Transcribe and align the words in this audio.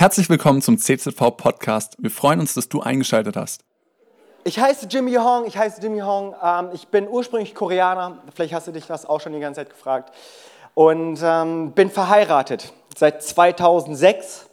Herzlich 0.00 0.30
willkommen 0.30 0.62
zum 0.62 0.78
CZV 0.78 1.36
Podcast. 1.36 1.96
Wir 1.98 2.10
freuen 2.10 2.40
uns, 2.40 2.54
dass 2.54 2.70
du 2.70 2.80
eingeschaltet 2.80 3.36
hast. 3.36 3.60
Ich 4.44 4.58
heiße 4.58 4.86
Jimmy 4.86 5.12
Hong, 5.16 5.44
ich 5.44 5.58
heiße 5.58 5.82
Jimmy 5.82 5.98
Hong. 5.98 6.34
Ähm, 6.42 6.70
ich 6.72 6.88
bin 6.88 7.06
ursprünglich 7.06 7.54
Koreaner. 7.54 8.16
Vielleicht 8.34 8.54
hast 8.54 8.66
du 8.66 8.72
dich 8.72 8.86
das 8.86 9.04
auch 9.04 9.20
schon 9.20 9.34
die 9.34 9.40
ganze 9.40 9.60
Zeit 9.60 9.68
gefragt. 9.68 10.14
Und 10.72 11.20
ähm, 11.22 11.72
bin 11.72 11.90
verheiratet 11.90 12.72
seit 12.96 13.22
2006. 13.22 14.46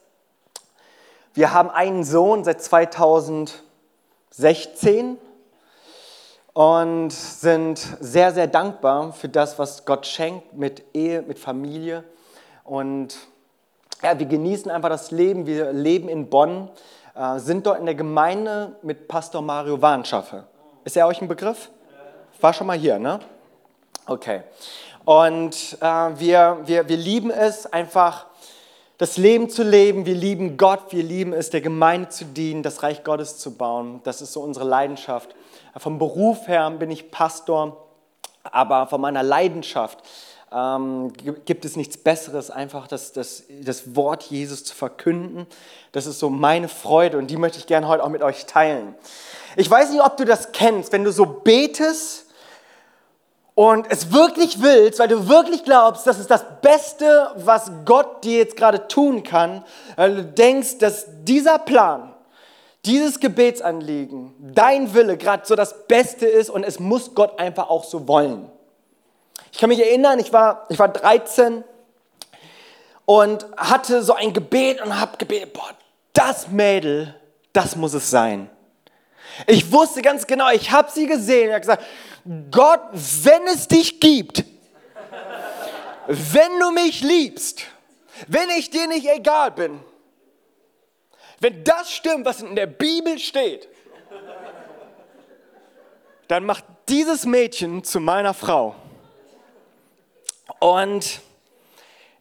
Wir 1.34 1.54
haben 1.54 1.70
einen 1.70 2.04
Sohn 2.04 2.44
seit 2.44 2.62
2016 2.62 5.18
und 6.52 7.14
sind 7.14 7.80
sehr, 8.02 8.34
sehr 8.34 8.48
dankbar 8.48 9.14
für 9.14 9.30
das, 9.30 9.58
was 9.58 9.86
Gott 9.86 10.08
schenkt 10.08 10.56
mit 10.56 10.84
Ehe, 10.94 11.22
mit 11.22 11.40
Familie. 11.40 12.04
Und 12.66 13.18
ja, 14.04 14.18
wir 14.18 14.26
genießen 14.26 14.70
einfach 14.72 14.90
das 14.90 15.12
Leben. 15.12 15.46
Wir 15.46 15.74
leben 15.74 16.10
in 16.10 16.30
Bonn, 16.30 16.70
äh, 17.16 17.40
sind 17.40 17.66
dort 17.66 17.80
in 17.80 17.86
der 17.86 17.96
Gemeinde 17.96 18.76
mit 18.82 19.08
Pastor 19.08 19.42
Mario 19.42 19.82
Warnschaffe. 19.82 20.46
Ist 20.84 20.96
er 20.98 21.08
euch 21.08 21.22
ein 21.22 21.28
Begriff? 21.28 21.70
War 22.40 22.54
schon 22.54 22.68
mal 22.68 22.78
hier, 22.78 23.00
ne? 23.00 23.20
Okay. 24.06 24.44
Und 25.04 25.78
äh, 25.82 25.86
wir, 25.86 26.60
wir, 26.66 26.88
wir 26.88 26.98
lieben 26.98 27.32
es 27.32 27.66
einfach, 27.66 28.28
das 28.98 29.18
Leben 29.18 29.50
zu 29.50 29.64
leben. 29.64 30.06
Wir 30.06 30.16
lieben 30.16 30.58
Gott, 30.58 30.92
wir 30.92 31.04
lieben 31.04 31.34
es, 31.34 31.50
der 31.50 31.62
Gemeinde 31.62 32.10
zu 32.10 32.26
dienen, 32.26 32.64
das 32.64 32.84
Reich 32.84 33.04
Gottes 33.04 33.38
zu 33.38 33.56
bauen. 33.56 34.02
Das 34.04 34.22
ist 34.22 34.34
so 34.34 34.42
unsere 34.42 34.66
Leidenschaft. 34.66 35.36
Vom 35.78 35.98
Beruf 35.98 36.48
her 36.48 36.70
bin 36.72 36.92
ich 36.92 37.12
Pastor, 37.12 37.88
aber 38.44 38.88
von 38.88 39.02
meiner 39.02 39.24
Leidenschaft 39.24 40.00
ähm, 40.52 41.12
gibt 41.46 41.66
es 41.66 41.76
nichts 41.76 41.98
Besseres, 41.98 42.50
einfach 42.52 42.88
das, 42.88 43.12
das, 43.12 43.44
das 43.50 43.96
Wort 43.96 44.24
Jesus 44.24 44.64
zu 44.64 44.76
verkünden. 44.76 45.46
Das 45.92 46.06
ist 46.06 46.20
so 46.20 46.30
meine 46.30 46.70
Freude 46.70 47.18
und 47.18 47.28
die 47.28 47.38
möchte 47.38 47.58
ich 47.58 47.68
gerne 47.68 47.88
heute 47.88 48.04
auch 48.04 48.10
mit 48.10 48.24
euch 48.24 48.46
teilen. 48.46 48.96
Ich 49.56 49.70
weiß 49.70 49.92
nicht, 49.92 50.02
ob 50.02 50.18
du 50.18 50.26
das 50.26 50.52
kennst, 50.52 50.94
wenn 50.94 51.04
du 51.04 51.12
so 51.12 51.26
betest 51.26 52.28
und 53.56 53.88
es 53.90 54.14
wirklich 54.14 54.62
willst, 54.62 55.00
weil 55.00 55.08
du 55.08 55.28
wirklich 55.28 55.64
glaubst, 55.64 56.06
das 56.06 56.20
ist 56.20 56.30
das 56.30 56.46
Beste, 56.62 57.32
was 57.36 57.72
Gott 57.86 58.24
dir 58.24 58.38
jetzt 58.38 58.56
gerade 58.56 58.88
tun 58.88 59.24
kann, 59.24 59.66
weil 59.96 60.16
du 60.16 60.24
denkst, 60.24 60.78
dass 60.78 61.08
dieser 61.24 61.60
Plan, 61.60 62.14
dieses 62.86 63.20
Gebetsanliegen, 63.20 64.34
dein 64.54 64.94
Wille 64.94 65.18
gerade 65.18 65.46
so 65.46 65.56
das 65.56 65.88
Beste 65.88 66.28
ist 66.28 66.50
und 66.50 66.64
es 66.64 66.80
muss 66.80 67.16
Gott 67.16 67.40
einfach 67.40 67.70
auch 67.70 67.84
so 67.84 68.08
wollen. 68.08 68.50
Ich 69.58 69.62
kann 69.62 69.70
mich 69.70 69.80
erinnern, 69.80 70.20
ich 70.20 70.32
war, 70.32 70.68
ich 70.70 70.78
war 70.78 70.88
13 70.88 71.64
und 73.06 73.48
hatte 73.58 74.04
so 74.04 74.14
ein 74.14 74.32
Gebet 74.32 74.80
und 74.80 75.00
habe 75.00 75.18
gebetet, 75.18 75.52
boah, 75.52 75.72
das 76.14 76.50
Mädel, 76.50 77.16
das 77.54 77.76
muss 77.76 77.96
es 77.96 78.08
sein. 78.12 78.52
Ich 79.48 79.72
wusste 79.72 80.04
ganz 80.04 80.28
genau, 80.28 80.52
ich 80.52 80.70
habe 80.70 80.92
sie 80.92 81.08
gesehen. 81.08 81.48
Ich 81.48 81.54
habe 81.54 81.62
gesagt, 81.62 81.84
Gott, 82.52 82.82
wenn 82.92 83.48
es 83.48 83.68
dich 83.68 84.00
gibt, 84.00 84.44
wenn 86.06 86.60
du 86.60 86.70
mich 86.70 87.02
liebst, 87.02 87.64
wenn 88.28 88.52
ich 88.60 88.70
dir 88.70 88.88
nicht 88.88 89.10
egal 89.10 89.50
bin, 89.50 89.80
wenn 91.40 91.64
das 91.64 91.92
stimmt, 91.92 92.26
was 92.26 92.44
in 92.44 92.56
der 92.56 92.68
Bibel 92.68 93.18
steht, 93.18 93.68
dann 96.28 96.46
macht 96.46 96.64
dieses 96.90 97.26
Mädchen 97.26 97.84
zu 97.84 98.00
meiner 98.00 98.36
Frau. 98.36 98.76
Und 100.60 101.22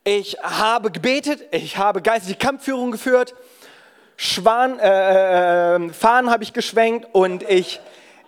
ich 0.04 0.36
habe 0.42 0.90
gebetet, 0.90 1.42
ich 1.50 1.78
habe 1.78 2.02
geistliche 2.02 2.38
Kampfführung 2.38 2.90
geführt, 2.92 3.34
Schwan, 4.16 4.78
äh, 4.78 5.74
äh, 5.76 5.92
Fahnen 5.92 6.30
habe 6.30 6.42
ich 6.42 6.52
geschwenkt 6.52 7.08
und 7.12 7.42
ich, 7.42 7.80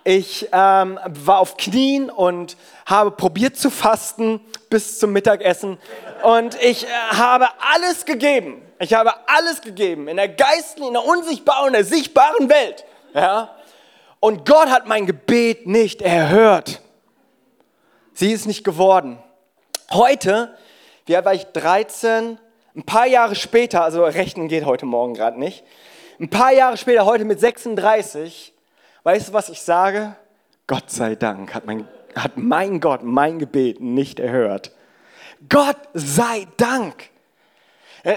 ich 0.04 0.48
ähm, 0.52 0.98
war 1.04 1.38
auf 1.38 1.56
Knien 1.56 2.10
und 2.10 2.56
habe 2.84 3.10
probiert 3.10 3.56
zu 3.56 3.70
fasten 3.70 4.40
bis 4.68 4.98
zum 4.98 5.12
Mittagessen. 5.12 5.78
Und 6.22 6.60
ich 6.62 6.84
äh, 6.84 6.88
habe 7.12 7.48
alles 7.74 8.04
gegeben. 8.04 8.60
Ich 8.80 8.92
habe 8.92 9.12
alles 9.28 9.62
gegeben 9.62 10.08
in 10.08 10.16
der 10.16 10.28
geistlichen, 10.28 10.88
in 10.88 10.92
der 10.92 11.04
unsichtbaren, 11.04 11.68
in 11.68 11.72
der 11.72 11.84
sichtbaren 11.84 12.48
Welt. 12.48 12.84
Ja? 13.14 13.54
Und 14.20 14.46
Gott 14.46 14.68
hat 14.68 14.86
mein 14.86 15.06
Gebet 15.06 15.66
nicht 15.66 16.02
erhört. 16.02 16.80
Sie 18.12 18.32
ist 18.32 18.46
nicht 18.46 18.64
geworden. 18.64 19.18
Heute, 19.90 20.54
wie 21.06 21.16
alt 21.16 21.24
war 21.24 21.32
ich? 21.32 21.46
13, 21.46 22.38
ein 22.76 22.82
paar 22.82 23.06
Jahre 23.06 23.34
später, 23.34 23.82
also 23.82 24.04
rechnen 24.04 24.46
geht 24.48 24.66
heute 24.66 24.84
Morgen 24.84 25.14
gerade 25.14 25.40
nicht, 25.40 25.64
ein 26.20 26.28
paar 26.28 26.52
Jahre 26.52 26.76
später, 26.76 27.06
heute 27.06 27.24
mit 27.24 27.40
36, 27.40 28.52
weißt 29.04 29.28
du, 29.28 29.32
was 29.32 29.48
ich 29.48 29.62
sage? 29.62 30.14
Gott 30.66 30.90
sei 30.90 31.14
Dank 31.14 31.54
hat 31.54 31.64
mein, 31.64 31.88
hat 32.14 32.32
mein 32.36 32.80
Gott 32.80 33.02
mein 33.02 33.38
Gebet 33.38 33.80
nicht 33.80 34.20
erhört. 34.20 34.72
Gott 35.48 35.78
sei 35.94 36.46
Dank. 36.58 37.08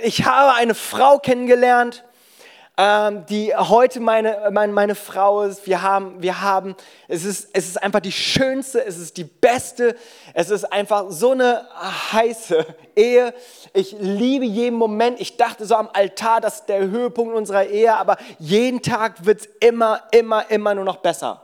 Ich 0.04 0.26
habe 0.26 0.54
eine 0.56 0.76
Frau 0.76 1.20
kennengelernt, 1.20 2.04
ähm, 2.78 3.26
die 3.28 3.54
heute 3.56 4.00
meine, 4.00 4.50
meine, 4.52 4.72
meine 4.72 4.96
Frau 4.96 5.44
ist. 5.44 5.68
Wir 5.68 5.82
haben, 5.82 6.22
wir 6.22 6.42
haben 6.42 6.76
es, 7.08 7.26
ist, 7.26 7.50
es 7.54 7.68
ist 7.68 7.84
einfach 7.84 8.00
die 8.00 8.12
schönste, 8.12 8.84
es 8.86 8.98
ist 8.98 9.18
die 9.18 9.26
beste, 9.26 9.96
es 10.34 10.50
ist 10.50 10.72
einfach 10.72 11.06
so 11.10 11.32
eine 11.32 11.68
heiße 12.12 12.66
Ehe. 12.96 13.34
Ich 13.74 13.96
liebe 14.00 14.46
jeden 14.46 14.78
Moment. 14.78 15.20
Ich 15.20 15.38
dachte 15.38 15.66
so 15.66 15.76
am 15.76 15.90
Altar, 15.92 16.42
das 16.42 16.62
ist 16.62 16.70
der 16.70 16.80
Höhepunkt 16.82 17.36
unserer 17.36 17.66
Ehe, 17.66 17.94
aber 17.96 18.18
jeden 18.40 18.82
Tag 18.82 19.26
wird 19.26 19.42
es 19.42 19.50
immer, 19.60 20.02
immer, 20.12 20.50
immer 20.50 20.74
nur 20.74 20.86
noch 20.86 20.98
besser. 20.98 21.42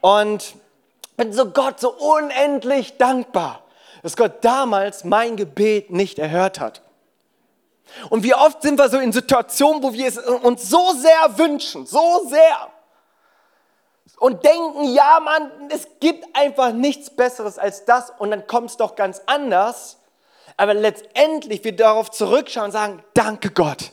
Und 0.00 0.54
bin 1.16 1.32
so 1.32 1.50
Gott 1.50 1.80
so 1.80 1.92
unendlich 1.92 2.98
dankbar, 2.98 3.62
dass 4.02 4.16
Gott 4.16 4.44
damals 4.44 5.04
mein 5.04 5.36
Gebet 5.36 5.90
nicht 5.90 6.18
erhört 6.18 6.60
hat. 6.60 6.83
Und 8.10 8.22
wie 8.22 8.34
oft 8.34 8.62
sind 8.62 8.78
wir 8.78 8.88
so 8.88 8.98
in 8.98 9.12
Situationen, 9.12 9.82
wo 9.82 9.92
wir 9.92 10.08
es 10.08 10.18
uns 10.18 10.68
so 10.68 10.92
sehr 10.92 11.38
wünschen, 11.38 11.86
so 11.86 12.26
sehr. 12.28 12.70
Und 14.18 14.44
denken, 14.44 14.84
ja, 14.94 15.20
Mann, 15.20 15.50
es 15.70 15.86
gibt 16.00 16.24
einfach 16.34 16.72
nichts 16.72 17.10
Besseres 17.10 17.58
als 17.58 17.84
das. 17.84 18.12
Und 18.18 18.30
dann 18.30 18.46
kommt 18.46 18.70
es 18.70 18.76
doch 18.76 18.94
ganz 18.94 19.22
anders. 19.26 19.98
Aber 20.56 20.74
letztendlich 20.74 21.64
wir 21.64 21.74
darauf 21.74 22.10
zurückschauen 22.10 22.66
und 22.66 22.72
sagen, 22.72 23.04
danke 23.14 23.50
Gott. 23.50 23.90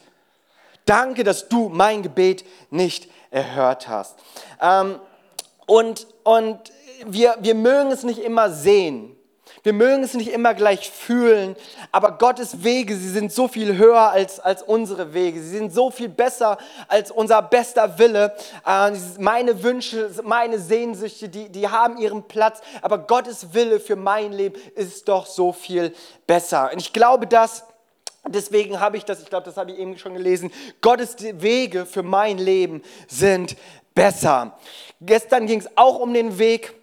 Danke, 0.85 1.24
dass 1.24 1.47
du 1.47 1.69
mein 1.69 2.01
Gebet 2.03 2.46
nicht 2.69 3.09
erhört 3.30 3.88
hast. 3.88 4.18
Ähm, 4.62 5.00
und 5.66 6.07
und 6.24 6.59
wir, 7.06 7.38
wir 7.40 7.56
mögen 7.56 7.91
es 7.91 8.03
nicht 8.03 8.19
immer 8.19 8.51
sehen. 8.51 9.16
Wir 9.64 9.74
mögen 9.74 10.02
es 10.04 10.16
nicht 10.16 10.32
immer 10.32 10.56
gleich 10.56 10.90
fühlen, 10.90 11.56
aber 11.92 12.18
Gottes 12.18 12.64
Wege, 12.64 12.96
sie 12.96 13.10
sind 13.10 13.32
so 13.32 13.48
viel 13.48 13.78
höher 13.78 14.10
als, 14.10 14.40
als 14.40 14.64
unsere 14.64 15.14
Wege. 15.14 15.40
Sie 15.40 15.58
sind 15.58 15.72
so 15.72 15.92
viel 15.92 16.10
besser 16.10 16.58
als 16.88 17.12
unser 17.12 17.44
bester 17.44 18.00
Wille. 18.00 18.36
Äh, 18.66 18.92
meine 19.20 19.62
Wünsche, 19.62 20.10
meine 20.24 20.58
Sehnsüchte, 20.58 21.30
die, 21.30 21.50
die 21.50 21.68
haben 21.68 21.98
ihren 21.98 22.24
Platz, 22.24 22.62
aber 22.82 22.98
Gottes 22.98 23.54
Wille 23.54 23.80
für 23.80 23.96
mein 23.96 24.34
Leben 24.34 24.60
ist 24.76 25.08
doch 25.08 25.28
so 25.28 25.54
viel 25.54 25.94
besser. 26.26 26.72
Und 26.74 26.82
ich 26.82 26.92
glaube, 26.92 27.28
dass 27.28 27.66
Deswegen 28.28 28.80
habe 28.80 28.98
ich 28.98 29.06
das, 29.06 29.20
ich 29.20 29.30
glaube, 29.30 29.46
das 29.46 29.58
habe 29.58 29.72
ich 29.72 29.80
eben 29.80 29.98
schon 29.98 30.14
gelesen. 30.14 30.52
Gottes 30.80 31.16
Wege 31.20 31.88
für 31.88 32.04
mein 32.04 32.38
Leben 32.38 32.84
sind 33.08 33.58
besser. 33.96 34.58
Gestern 35.02 35.48
ging 35.48 35.60
es 35.60 35.70
auch 35.76 35.98
um 35.98 36.14
den 36.14 36.38
Weg 36.38 36.76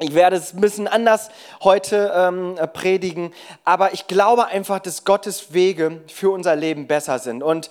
ich 0.00 0.14
werde 0.14 0.36
es 0.36 0.54
ein 0.54 0.60
bisschen 0.60 0.88
anders 0.88 1.28
heute 1.62 2.12
ähm, 2.14 2.58
predigen, 2.72 3.34
aber 3.64 3.92
ich 3.92 4.06
glaube 4.06 4.46
einfach, 4.46 4.80
dass 4.80 5.04
Gottes 5.04 5.52
Wege 5.52 6.00
für 6.08 6.30
unser 6.30 6.56
Leben 6.56 6.86
besser 6.86 7.18
sind. 7.18 7.42
Und 7.42 7.68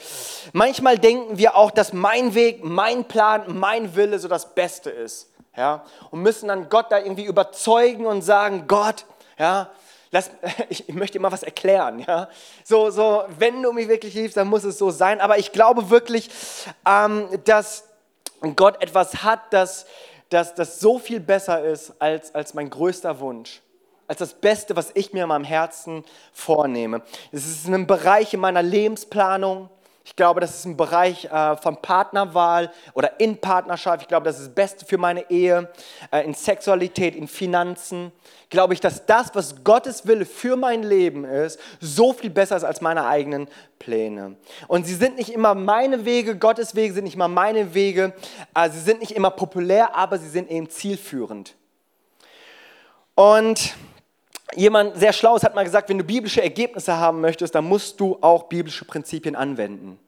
manchmal 0.54 1.00
denken 1.00 1.40
wir 1.40 1.56
auch, 1.56 1.72
dass 1.72 1.92
mein 1.92 2.36
Weg, 2.36 2.64
mein 2.64 3.06
Plan, 3.06 3.44
mein 3.48 3.96
Wille 3.96 4.20
so 4.20 4.28
das 4.28 4.54
Beste 4.54 4.92
ist. 4.92 5.32
Ja? 5.58 5.84
Und 6.12 6.22
müssen 6.22 6.48
dann 6.48 6.70
Gott 6.70 6.92
da 6.92 7.00
irgendwie 7.00 7.26
überzeugen 7.26 8.06
und 8.06 8.22
sagen, 8.22 8.66
Gott, 8.68 9.06
ja, 9.40 9.72
lass, 10.12 10.30
ich, 10.70 10.88
ich 10.88 10.96
möchte 10.96 11.18
immer 11.18 11.32
was 11.32 11.42
erklären. 11.42 12.06
Ja? 12.08 12.30
So, 12.64 12.92
so, 12.92 13.24
wenn 13.40 13.64
du 13.64 13.72
mich 13.72 13.88
wirklich 13.88 14.14
liebst, 14.14 14.38
dann 14.38 14.48
muss 14.48 14.64
es 14.64 14.78
so 14.78 14.92
sein. 14.92 15.20
Aber 15.20 15.40
ich 15.40 15.52
glaube 15.52 15.90
wirklich, 15.90 16.30
ähm, 16.88 17.28
dass 17.46 17.86
Gott 18.56 18.82
etwas 18.82 19.24
hat, 19.24 19.42
das 19.52 19.86
dass 20.30 20.56
das 20.56 20.80
so 20.80 21.00
viel 21.00 21.20
besser 21.20 21.64
ist 21.64 21.94
als, 22.00 22.34
als 22.34 22.54
mein 22.54 22.70
größter 22.70 23.20
Wunsch, 23.20 23.62
als 24.08 24.20
das 24.20 24.34
Beste, 24.34 24.76
was 24.76 24.92
ich 24.94 25.12
mir 25.14 25.24
in 25.24 25.30
meinem 25.30 25.44
Herzen 25.44 26.04
vornehme. 26.32 27.02
Es 27.32 27.46
ist 27.46 27.68
ein 27.68 27.88
Bereich 27.88 28.34
in 28.34 28.40
meiner 28.40 28.64
Lebensplanung. 28.64 29.70
Ich 30.10 30.16
glaube, 30.16 30.42
das 30.42 30.56
ist 30.56 30.66
ein 30.66 30.76
Bereich 30.76 31.26
äh, 31.26 31.56
von 31.58 31.80
Partnerwahl 31.84 32.72
oder 32.96 33.20
in 33.20 33.38
Partnerschaft. 33.38 34.02
Ich 34.02 34.08
glaube, 34.08 34.26
das 34.26 34.40
ist 34.40 34.48
das 34.48 34.56
Beste 34.56 34.84
für 34.84 34.98
meine 34.98 35.30
Ehe, 35.30 35.70
äh, 36.10 36.26
in 36.26 36.34
Sexualität, 36.34 37.16
in 37.16 37.28
Finanzen. 37.28 38.12
Glaube 38.50 38.74
ich, 38.74 38.80
dass 38.80 39.06
das, 39.06 39.36
was 39.36 39.64
Gottes 39.64 40.08
Wille 40.08 40.26
für 40.26 40.56
mein 40.56 40.82
Leben 40.82 41.26
ist, 41.26 41.60
so 41.80 42.12
viel 42.12 42.32
besser 42.32 42.58
ist 42.58 42.64
als 42.64 42.82
meine 42.82 43.06
eigenen 43.06 43.48
Pläne. 43.78 44.36
Und 44.68 44.88
sie 44.88 44.96
sind 44.96 45.16
nicht 45.16 45.30
immer 45.30 45.54
meine 45.54 46.06
Wege, 46.06 46.36
Gottes 46.36 46.74
Wege 46.74 46.92
sind 46.92 47.04
nicht 47.04 47.16
immer 47.16 47.28
meine 47.28 47.76
Wege. 47.76 48.14
Äh, 48.56 48.72
sie 48.72 48.80
sind 48.80 49.02
nicht 49.02 49.12
immer 49.12 49.30
populär, 49.30 49.96
aber 49.96 50.18
sie 50.18 50.30
sind 50.30 50.50
eben 50.50 50.72
zielführend. 50.72 51.54
Und 53.14 53.76
Jemand 54.56 54.98
sehr 54.98 55.14
Schlaues 55.14 55.44
hat 55.44 55.54
mal 55.56 55.64
gesagt, 55.64 55.90
wenn 55.90 55.98
du 56.00 56.04
biblische 56.04 56.42
Ergebnisse 56.42 56.98
haben 56.98 57.22
möchtest, 57.22 57.54
dann 57.54 57.66
musst 57.66 58.00
du 58.00 58.18
auch 58.22 58.44
biblische 58.44 58.86
Prinzipien 58.86 59.36
anwenden. 59.36 60.00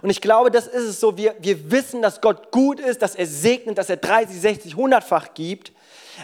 Und 0.00 0.10
ich 0.10 0.20
glaube, 0.20 0.50
das 0.50 0.66
ist 0.66 0.84
es 0.84 1.00
so. 1.00 1.16
Wir, 1.16 1.34
wir 1.40 1.70
wissen, 1.70 2.00
dass 2.00 2.20
Gott 2.20 2.50
gut 2.50 2.80
ist, 2.80 3.02
dass 3.02 3.14
er 3.14 3.26
segnet, 3.26 3.76
dass 3.76 3.90
er 3.90 3.96
30, 3.96 4.40
60, 4.40 4.74
100-fach 4.74 5.34
gibt. 5.34 5.72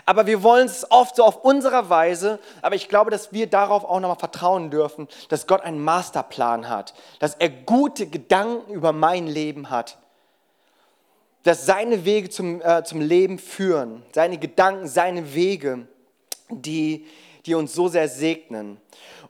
Aber 0.07 0.27
wir 0.27 0.43
wollen 0.43 0.67
es 0.67 0.91
oft 0.91 1.17
so 1.17 1.25
auf 1.25 1.45
unserer 1.45 1.91
Weise. 1.91 2.39
Aber 2.63 2.77
ich 2.77 2.89
glaube, 2.89 3.11
dass 3.11 3.33
wir 3.33 3.47
darauf 3.47 3.85
auch 3.85 4.01
nochmal 4.01 4.19
vertrauen 4.19 4.71
dürfen, 4.71 5.09
dass 5.29 5.47
Gott 5.47 5.63
einen 5.63 5.83
Masterplan 5.83 6.69
hat, 6.69 6.95
dass 7.19 7.35
er 7.35 7.51
gute 7.51 8.07
Gedanken 8.07 8.73
über 8.73 8.93
mein 8.93 9.27
Leben 9.27 9.71
hat, 9.71 9.99
dass 11.43 11.67
seine 11.67 12.05
Wege 12.05 12.31
zum, 12.31 12.63
äh, 12.63 12.85
zum 12.85 13.01
Leben 13.01 13.39
führen, 13.39 14.03
seine 14.15 14.39
Gedanken, 14.39 14.87
seine 14.87 15.35
Wege 15.35 15.87
die, 16.50 17.06
die 17.47 17.55
uns 17.55 17.75
so 17.75 17.89
sehr 17.89 18.09
segnen. 18.09 18.81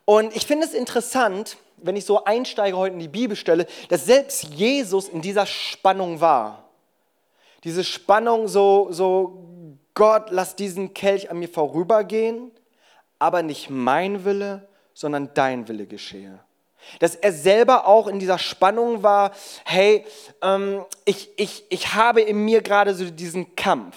Und 0.04 0.34
ich 0.34 0.46
finde 0.46 0.66
es 0.66 0.74
interessant, 0.74 1.58
wenn 1.76 1.96
ich 1.96 2.04
so 2.04 2.24
einsteige 2.24 2.76
heute 2.76 2.94
in 2.94 3.00
die 3.00 3.08
Bibelstelle, 3.08 3.66
dass 3.88 4.06
selbst 4.06 4.44
Jesus 4.44 5.08
in 5.08 5.22
dieser 5.22 5.46
Spannung 5.46 6.20
war. 6.20 6.64
Diese 7.64 7.84
Spannung 7.84 8.48
so, 8.48 8.88
so 8.90 9.44
Gott, 9.94 10.30
lass 10.30 10.56
diesen 10.56 10.94
Kelch 10.94 11.30
an 11.30 11.38
mir 11.38 11.48
vorübergehen, 11.48 12.50
aber 13.18 13.42
nicht 13.42 13.68
mein 13.70 14.24
Wille, 14.24 14.68
sondern 14.94 15.30
dein 15.34 15.68
Wille 15.68 15.86
geschehe. 15.86 16.38
Dass 17.00 17.16
er 17.16 17.32
selber 17.32 17.86
auch 17.86 18.06
in 18.06 18.18
dieser 18.18 18.38
Spannung 18.38 19.02
war, 19.02 19.32
hey, 19.64 20.04
ähm, 20.42 20.84
ich, 21.04 21.30
ich, 21.36 21.64
ich 21.68 21.94
habe 21.94 22.20
in 22.20 22.44
mir 22.44 22.62
gerade 22.62 22.94
so 22.94 23.10
diesen 23.10 23.54
Kampf 23.56 23.96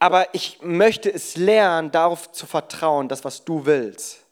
aber 0.00 0.34
ich 0.34 0.60
möchte 0.62 1.12
es 1.12 1.36
lernen, 1.36 1.92
darauf 1.92 2.32
zu 2.32 2.46
vertrauen, 2.46 3.08
das, 3.08 3.22
was 3.24 3.44
du 3.44 3.66
willst. 3.66 4.24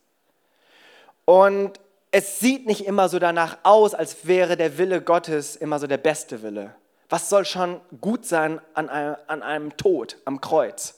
Und 1.27 1.79
es 2.11 2.41
sieht 2.41 2.67
nicht 2.67 2.87
immer 2.87 3.11
so 3.11 3.19
danach 3.19 3.59
aus, 3.65 3.95
als 3.95 4.27
wäre 4.27 4.57
der 4.57 4.79
Wille 4.79 5.03
Gottes 5.03 5.57
immer 5.57 5.79
so 5.79 5.87
der 5.87 5.99
beste 5.99 6.43
Wille. 6.43 6.75
Was 7.11 7.29
soll 7.29 7.45
schon 7.45 7.83
gut 8.01 8.25
sein 8.25 8.61
an 8.73 8.89
einem, 8.89 9.17
an 9.27 9.43
einem 9.43 9.77
Tod 9.77 10.17
am 10.25 10.41
Kreuz? 10.41 10.95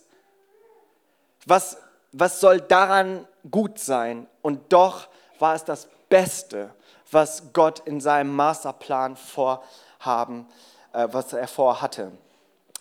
Was, 1.46 1.76
was 2.12 2.40
soll 2.40 2.60
daran 2.60 3.26
gut 3.50 3.80
sein? 3.80 4.28
Und 4.40 4.72
doch 4.72 5.08
war 5.40 5.56
es 5.56 5.64
das 5.64 5.88
Beste, 6.08 6.70
was 7.10 7.52
Gott 7.52 7.80
in 7.80 8.00
seinem 8.00 8.34
Masterplan 8.36 9.16
vorhaben, 9.16 10.46
äh, 10.92 11.08
was 11.10 11.32
er 11.32 11.48
vorhatte. 11.48 12.12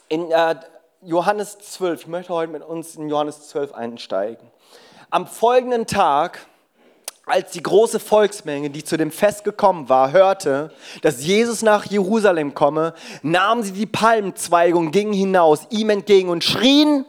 In 0.08 0.32
äh, 0.32 0.56
Johannes 1.02 1.58
12. 1.60 2.02
Ich 2.02 2.08
möchte 2.08 2.34
heute 2.34 2.52
mit 2.52 2.62
uns 2.62 2.98
in 2.98 3.08
Johannes 3.08 3.48
12 3.48 3.74
einsteigen. 3.74 4.46
Am 5.10 5.28
folgenden 5.28 5.88
Tag, 5.88 6.46
als 7.26 7.52
die 7.52 7.64
große 7.64 8.02
Volksmenge, 8.02 8.70
die 8.70 8.84
zu 8.84 8.98
dem 8.98 9.10
Fest 9.10 9.46
gekommen 9.46 9.88
war, 9.88 10.12
hörte, 10.12 10.74
dass 11.02 11.24
Jesus 11.24 11.62
nach 11.62 11.86
Jerusalem 11.86 12.54
komme, 12.54 12.94
nahmen 13.22 13.64
sie 13.64 13.72
die 13.72 13.86
Palmenzweige 13.86 14.78
und 14.78 14.92
gingen 14.92 15.14
hinaus 15.14 15.68
ihm 15.70 15.90
entgegen 15.90 16.28
und 16.28 16.44
schrien, 16.44 17.06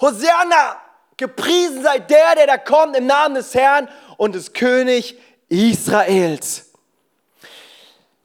Hosanna, 0.00 0.76
gepriesen 1.16 1.84
sei 1.84 2.00
der, 2.00 2.34
der 2.34 2.48
da 2.48 2.58
kommt 2.58 2.96
im 2.96 3.06
Namen 3.06 3.36
des 3.36 3.54
Herrn 3.54 3.88
und 4.16 4.34
des 4.34 4.52
König 4.54 5.16
Israels. 5.48 6.72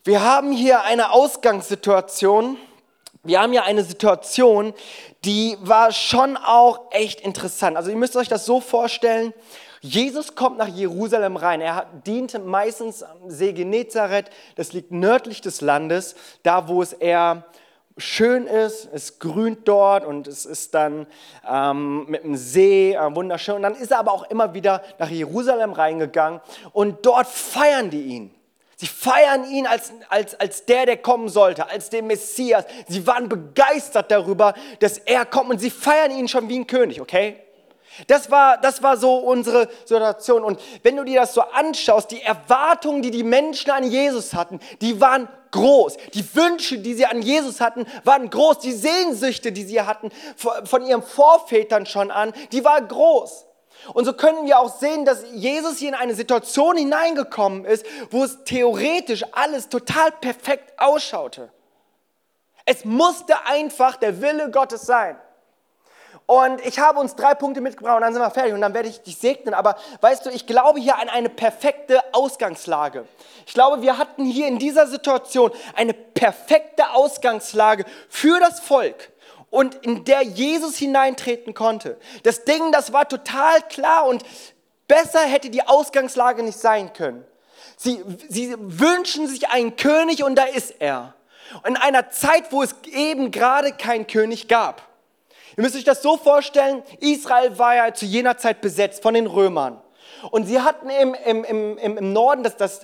Wir 0.04 0.24
haben 0.24 0.52
hier 0.52 0.82
eine 0.82 1.12
Ausgangssituation, 1.12 2.58
wir 3.24 3.42
haben 3.42 3.54
ja 3.54 3.64
eine 3.64 3.84
Situation, 3.84 4.74
die 5.24 5.58
war 5.62 5.92
schon 5.92 6.36
auch 6.36 6.92
echt 6.92 7.22
interessant. 7.22 7.78
Also 7.78 7.90
ihr 7.90 7.96
müsst 7.96 8.16
euch 8.18 8.28
das 8.28 8.46
so 8.46 8.60
vorstellen, 8.60 9.34
Jesus 9.80 10.36
kommt 10.36 10.58
nach 10.58 10.68
Jerusalem 10.68 11.36
rein. 11.36 11.60
Er 11.60 11.88
diente 12.06 12.40
meistens 12.40 13.04
am 13.04 13.30
See 13.30 13.52
Genezareth, 13.52 14.30
das 14.56 14.72
liegt 14.72 14.92
nördlich 14.92 15.42
des 15.42 15.62
Landes, 15.62 16.16
da 16.44 16.68
wo 16.68 16.82
es 16.82 16.94
eher 16.94 17.46
schön 17.98 18.48
ist, 18.48 18.90
es 18.92 19.20
grünt 19.20 19.68
dort 19.68 20.06
und 20.06 20.28
es 20.28 20.46
ist 20.46 20.74
dann 20.74 21.06
ähm, 21.48 22.06
mit 22.08 22.24
dem 22.24 22.36
See 22.36 22.94
äh, 22.94 23.16
wunderschön. 23.16 23.56
Und 23.56 23.62
dann 23.64 23.76
ist 23.76 23.92
er 23.92 24.00
aber 24.00 24.12
auch 24.12 24.30
immer 24.30 24.54
wieder 24.54 24.82
nach 25.00 25.10
Jerusalem 25.10 25.74
reingegangen 25.74 26.42
und 26.72 27.06
dort 27.06 27.28
feiern 27.28 27.90
die 27.90 28.04
ihn. 28.04 28.36
Sie 28.84 28.90
feiern 28.90 29.50
ihn 29.50 29.66
als, 29.66 29.94
als, 30.10 30.38
als 30.38 30.66
der, 30.66 30.86
der 30.86 30.98
kommen 30.98 31.30
sollte, 31.30 31.70
als 31.70 31.90
den 31.90 32.06
Messias. 32.06 32.66
Sie 32.90 33.08
waren 33.08 33.30
begeistert 33.30 34.12
darüber, 34.12 34.54
dass 34.80 34.98
er 34.98 35.26
kommt 35.26 35.52
und 35.52 35.60
sie 35.60 35.70
feiern 35.70 36.12
ihn 36.12 36.28
schon 36.28 36.50
wie 36.50 36.60
ein 36.60 36.68
König, 36.68 37.00
okay? 37.00 37.38
Das 38.08 38.30
war, 38.30 38.58
das 38.58 38.84
war 38.84 38.98
so 38.98 39.16
unsere 39.16 39.70
Situation. 39.86 40.44
Und 40.44 40.60
wenn 40.82 40.98
du 40.98 41.06
dir 41.06 41.22
das 41.22 41.34
so 41.34 41.44
anschaust, 41.44 42.12
die 42.12 42.24
Erwartungen, 42.24 43.02
die 43.02 43.12
die 43.12 43.24
Menschen 43.24 43.72
an 43.72 43.90
Jesus 43.90 44.34
hatten, 44.34 44.60
die 44.82 45.00
waren 45.00 45.30
groß. 45.52 45.96
Die 46.14 46.36
Wünsche, 46.36 46.80
die 46.80 46.94
sie 46.94 47.06
an 47.06 47.22
Jesus 47.22 47.62
hatten, 47.62 47.86
waren 48.04 48.30
groß. 48.30 48.60
Die 48.60 48.74
Sehnsüchte, 48.74 49.54
die 49.54 49.64
sie 49.64 49.80
hatten 49.80 50.10
von 50.36 50.86
ihren 50.86 51.04
Vorvätern 51.04 51.86
schon 51.86 52.12
an, 52.12 52.34
die 52.52 52.66
waren 52.66 52.86
groß. 52.86 53.46
Und 53.94 54.06
so 54.06 54.14
können 54.14 54.46
wir 54.46 54.60
auch 54.60 54.74
sehen, 54.74 55.06
dass 55.06 55.24
Jesus 55.34 55.78
hier 55.78 55.90
in 55.90 55.96
eine 55.96 56.16
Situation 56.16 56.78
hineingekommen 56.78 57.66
ist, 57.66 57.86
wo 58.12 58.24
es 58.24 58.44
theoretisch 58.46 59.24
alles 59.34 59.70
total 59.70 60.12
perfekt 60.12 60.74
ausschaute. 60.78 61.52
Es 62.66 62.86
musste 62.86 63.46
einfach 63.46 63.98
der 63.98 64.22
Wille 64.22 64.50
Gottes 64.52 64.84
sein. 64.84 65.18
Und 66.26 66.66
ich 66.66 66.80
habe 66.80 67.00
uns 67.00 67.16
drei 67.16 67.36
Punkte 67.36 67.60
mitgebracht 67.60 67.98
und 67.98 68.02
dann 68.02 68.14
sind 68.14 68.22
wir 68.22 68.32
fertig 68.32 68.54
und 68.54 68.62
dann 68.62 68.74
werde 68.74 68.88
ich 68.88 69.02
dich 69.02 69.18
segnen. 69.18 69.54
Aber 69.54 69.76
weißt 70.00 70.26
du, 70.26 70.30
ich 70.30 70.48
glaube 70.48 70.80
hier 70.80 70.98
an 70.98 71.10
eine 71.10 71.30
perfekte 71.30 72.02
Ausgangslage. 72.14 73.06
Ich 73.46 73.54
glaube, 73.54 73.82
wir 73.82 73.98
hatten 73.98 74.24
hier 74.24 74.48
in 74.48 74.58
dieser 74.58 74.88
Situation 74.88 75.52
eine 75.76 75.94
perfekte 75.94 76.92
Ausgangslage 76.92 77.84
für 78.08 78.40
das 78.40 78.62
Volk 78.62 79.12
und 79.54 79.76
in 79.86 80.04
der 80.04 80.24
Jesus 80.24 80.78
hineintreten 80.78 81.54
konnte. 81.54 81.98
Das 82.24 82.44
Ding, 82.44 82.72
das 82.72 82.92
war 82.92 83.08
total 83.08 83.62
klar 83.70 84.08
und 84.08 84.24
besser 84.88 85.20
hätte 85.20 85.52
die 85.52 85.62
Ausgangslage 85.68 86.42
nicht 86.42 86.58
sein 86.58 86.92
können. 86.94 87.24
Sie, 87.78 88.04
sie 88.30 88.56
wünschen 88.58 89.28
sich 89.28 89.50
einen 89.50 89.76
König 89.76 90.24
und 90.24 90.36
da 90.36 90.46
ist 90.46 90.74
er. 90.80 91.14
In 91.68 91.78
einer 91.78 92.10
Zeit, 92.10 92.52
wo 92.52 92.64
es 92.64 92.74
eben 92.86 93.30
gerade 93.30 93.74
keinen 93.74 94.08
König 94.08 94.48
gab. 94.48 94.82
Ihr 95.56 95.62
müsst 95.62 95.76
euch 95.76 95.84
das 95.84 96.02
so 96.02 96.18
vorstellen, 96.18 96.82
Israel 97.00 97.60
war 97.60 97.76
ja 97.76 97.94
zu 97.94 98.08
jener 98.08 98.40
Zeit 98.40 98.60
besetzt 98.60 99.04
von 99.04 99.14
den 99.14 99.28
Römern. 99.28 99.80
Und 100.32 100.46
sie 100.46 100.60
hatten 100.62 100.90
im, 100.90 101.16
im, 101.26 101.44
im, 101.78 101.98
im 101.98 102.14
Norden, 102.14 102.44
das, 102.44 102.58
das, 102.58 102.82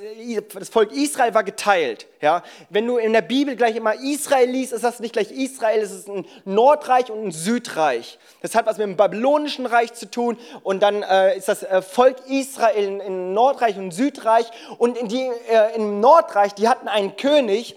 das 0.53 0.69
Volk 0.69 0.91
Israel 0.91 1.33
war 1.33 1.43
geteilt. 1.43 2.07
Ja? 2.21 2.43
Wenn 2.69 2.85
du 2.85 2.97
in 2.97 3.13
der 3.13 3.21
Bibel 3.21 3.55
gleich 3.55 3.75
immer 3.75 3.93
Israel 3.95 4.49
liest, 4.49 4.73
ist 4.73 4.83
das 4.83 4.99
nicht 4.99 5.13
gleich 5.13 5.31
Israel, 5.31 5.81
es 5.81 5.91
ist 5.91 6.09
ein 6.09 6.25
Nordreich 6.45 7.11
und 7.11 7.27
ein 7.27 7.31
Südreich. 7.31 8.19
Das 8.41 8.55
hat 8.55 8.65
was 8.65 8.77
mit 8.77 8.87
dem 8.87 8.97
babylonischen 8.97 9.65
Reich 9.65 9.93
zu 9.93 10.09
tun 10.09 10.37
und 10.63 10.81
dann 10.81 11.03
äh, 11.03 11.37
ist 11.37 11.47
das 11.47 11.63
äh, 11.63 11.81
Volk 11.81 12.17
Israel 12.27 13.01
in, 13.01 13.33
Nordreich 13.33 13.77
und 13.77 13.91
Südreich 13.91 14.49
und 14.77 14.97
in 14.97 15.07
die, 15.07 15.29
äh, 15.49 15.75
im 15.75 15.99
Nordreich, 15.99 16.53
die 16.53 16.67
hatten 16.67 16.87
einen 16.87 17.15
König, 17.15 17.75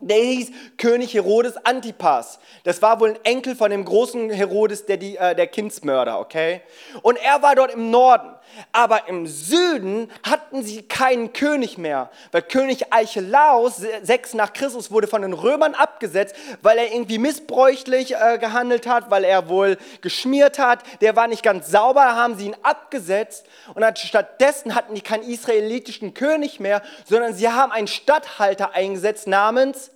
der 0.00 0.18
hieß 0.18 0.50
König 0.76 1.14
Herodes 1.14 1.56
Antipas. 1.64 2.38
Das 2.64 2.82
war 2.82 3.00
wohl 3.00 3.10
ein 3.10 3.24
Enkel 3.24 3.56
von 3.56 3.70
dem 3.70 3.84
großen 3.84 4.30
Herodes, 4.30 4.86
der, 4.86 4.96
die, 4.96 5.16
äh, 5.16 5.34
der 5.34 5.46
Kindsmörder, 5.46 6.18
okay? 6.20 6.62
Und 7.02 7.16
er 7.16 7.42
war 7.42 7.54
dort 7.54 7.72
im 7.72 7.90
Norden. 7.90 8.34
Aber 8.72 9.08
im 9.08 9.26
Süden 9.26 10.10
hatten 10.22 10.62
sie 10.62 10.82
keinen 10.82 11.32
König 11.32 11.78
mehr, 11.78 12.10
weil 12.30 12.42
König 12.42 12.92
Archelaus, 12.92 13.82
6 14.02 14.34
nach 14.34 14.52
Christus, 14.52 14.90
wurde 14.90 15.06
von 15.06 15.22
den 15.22 15.32
Römern 15.32 15.74
abgesetzt, 15.74 16.36
weil 16.62 16.78
er 16.78 16.92
irgendwie 16.92 17.18
missbräuchlich 17.18 18.14
äh, 18.14 18.38
gehandelt 18.38 18.86
hat, 18.86 19.10
weil 19.10 19.24
er 19.24 19.48
wohl 19.48 19.78
geschmiert 20.02 20.58
hat. 20.58 20.82
Der 21.00 21.16
war 21.16 21.26
nicht 21.26 21.42
ganz 21.42 21.68
sauber, 21.68 22.14
haben 22.14 22.36
sie 22.36 22.46
ihn 22.46 22.56
abgesetzt. 22.62 23.46
Und 23.74 23.98
stattdessen 23.98 24.74
hatten 24.74 24.94
die 24.94 25.00
keinen 25.00 25.24
israelitischen 25.24 26.14
König 26.14 26.60
mehr, 26.60 26.82
sondern 27.06 27.34
sie 27.34 27.48
haben 27.48 27.72
einen 27.72 27.88
Statthalter 27.88 28.72
eingesetzt 28.72 29.26
namens 29.26 29.90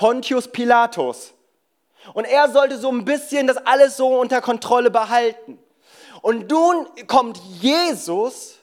Pontius 0.00 0.48
Pilatus. 0.48 1.34
Und 2.14 2.24
er 2.24 2.48
sollte 2.48 2.78
so 2.78 2.90
ein 2.90 3.04
bisschen 3.04 3.46
das 3.46 3.58
alles 3.58 3.98
so 3.98 4.18
unter 4.18 4.40
Kontrolle 4.40 4.90
behalten. 4.90 5.58
Und 6.22 6.50
nun 6.50 6.86
kommt 7.06 7.38
Jesus 7.60 8.56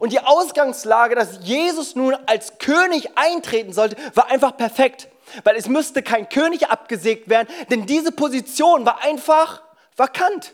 Und 0.00 0.12
die 0.12 0.18
Ausgangslage, 0.18 1.14
dass 1.14 1.38
Jesus 1.42 1.94
nun 1.94 2.16
als 2.26 2.58
König 2.58 3.10
eintreten 3.14 3.72
sollte, 3.72 3.94
war 4.14 4.28
einfach 4.28 4.56
perfekt. 4.56 5.06
Weil 5.44 5.54
es 5.54 5.68
müsste 5.68 6.02
kein 6.02 6.28
König 6.28 6.68
abgesägt 6.68 7.28
werden, 7.28 7.46
denn 7.70 7.86
diese 7.86 8.10
Position 8.10 8.84
war 8.84 9.04
einfach 9.04 9.62
vakant. 9.96 10.52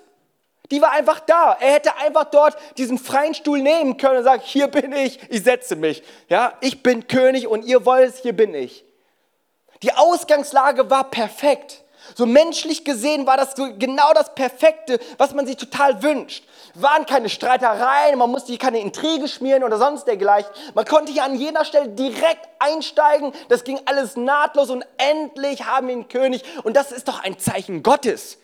Die 0.71 0.83
war 0.83 0.91
einfach 0.91 1.21
da. 1.21 1.57
Er 1.59 1.73
hätte 1.73 1.97
einfach 1.97 2.25
dort 2.25 2.55
diesen 2.77 2.99
freien 2.99 3.33
Stuhl 3.33 3.63
nehmen 3.63 3.97
können 3.97 4.19
und 4.19 4.25
sagen, 4.25 4.43
hier 4.45 4.69
bin 4.69 4.93
ich, 4.93 5.21
ich 5.31 5.43
setze 5.43 5.75
mich. 5.75 6.03
Ja, 6.29 6.53
ich 6.61 6.83
bin 6.83 7.09
König 7.09 7.47
und 7.47 7.65
ihr 7.65 7.87
wollt 7.87 8.11
es, 8.11 8.19
hier 8.21 8.35
bin 8.35 8.55
ich. 8.55 8.85
Die 9.83 9.93
Ausgangslage 9.93 10.91
war 10.91 11.05
perfekt. 11.05 11.83
So 12.15 12.27
menschlich 12.27 12.85
gesehen 12.85 13.27
war 13.27 13.37
das 13.37 13.53
so 13.55 13.69
genau 13.79 14.13
das 14.15 14.35
Perfekte, 14.35 14.99
was 15.19 15.35
man 15.35 15.47
sich 15.47 15.57
total 15.57 16.03
wünscht. 16.03 16.45
Waren 16.75 17.07
keine 17.07 17.29
Streitereien, 17.29 18.19
man 18.19 18.31
musste 18.31 18.49
hier 18.49 18.59
keine 18.59 18.81
Intrige 18.81 19.29
schmieren 19.29 19.65
oder 19.65 19.79
sonst 19.79 20.05
dergleichen. 20.05 20.51
Man 20.75 20.85
konnte 20.85 21.13
hier 21.13 21.25
an 21.25 21.35
jeder 21.35 21.65
Stelle 21.65 21.89
direkt 21.89 22.49
einsteigen. 22.59 23.33
Das 23.49 23.65
ging 23.65 23.81
alles 23.85 24.17
nahtlos 24.17 24.71
und 24.71 24.85
endlich 24.97 25.67
haben 25.67 25.89
wir 25.89 25.95
einen 25.95 26.09
König. 26.09 26.45
Und 26.63 26.77
das 26.77 26.93
ist 26.93 27.09
doch 27.09 27.23
ein 27.23 27.39
Zeichen 27.39 27.83
Gottes. 27.83 28.39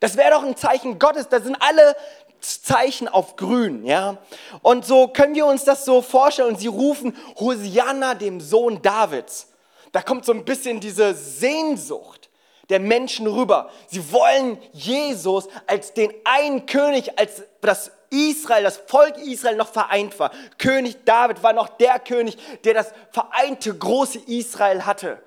Das 0.00 0.16
wäre 0.16 0.32
doch 0.32 0.42
ein 0.42 0.56
Zeichen 0.56 0.98
Gottes. 0.98 1.28
Da 1.28 1.40
sind 1.40 1.56
alle 1.60 1.96
Zeichen 2.40 3.08
auf 3.08 3.36
grün, 3.36 3.86
ja. 3.86 4.18
Und 4.62 4.84
so 4.84 5.08
können 5.08 5.34
wir 5.34 5.46
uns 5.46 5.64
das 5.64 5.84
so 5.84 6.02
vorstellen. 6.02 6.48
Und 6.48 6.60
sie 6.60 6.66
rufen 6.66 7.16
Hosianna, 7.38 8.14
dem 8.14 8.40
Sohn 8.40 8.82
Davids. 8.82 9.51
Da 9.92 10.02
kommt 10.02 10.24
so 10.24 10.32
ein 10.32 10.44
bisschen 10.44 10.80
diese 10.80 11.14
Sehnsucht 11.14 12.30
der 12.70 12.80
Menschen 12.80 13.26
rüber. 13.26 13.70
Sie 13.86 14.12
wollen 14.12 14.58
Jesus 14.72 15.48
als 15.66 15.92
den 15.92 16.12
einen 16.24 16.66
König, 16.66 17.18
als 17.18 17.42
das 17.60 17.92
Israel, 18.10 18.62
das 18.62 18.76
Volk 18.76 19.16
Israel 19.18 19.56
noch 19.56 19.68
vereint 19.68 20.18
war. 20.18 20.30
König 20.58 21.04
David 21.04 21.42
war 21.42 21.52
noch 21.52 21.68
der 21.68 21.98
König, 21.98 22.36
der 22.64 22.74
das 22.74 22.92
vereinte 23.10 23.76
große 23.76 24.20
Israel 24.26 24.84
hatte. 24.84 25.18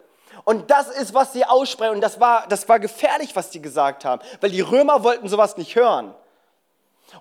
Und 0.43 0.69
das 0.69 0.89
ist, 0.89 1.13
was 1.13 1.34
sie 1.34 1.45
aussprechen. 1.45 1.95
Und 1.95 2.01
das 2.01 2.19
war, 2.19 2.45
das 2.48 2.67
war 2.69 2.79
gefährlich, 2.79 3.36
was 3.36 3.51
sie 3.51 3.62
gesagt 3.62 4.05
haben, 4.05 4.22
weil 4.41 4.51
die 4.51 4.62
Römer 4.62 5.03
wollten 5.03 5.27
sowas 5.27 5.57
nicht 5.57 5.75
hören. 5.75 6.13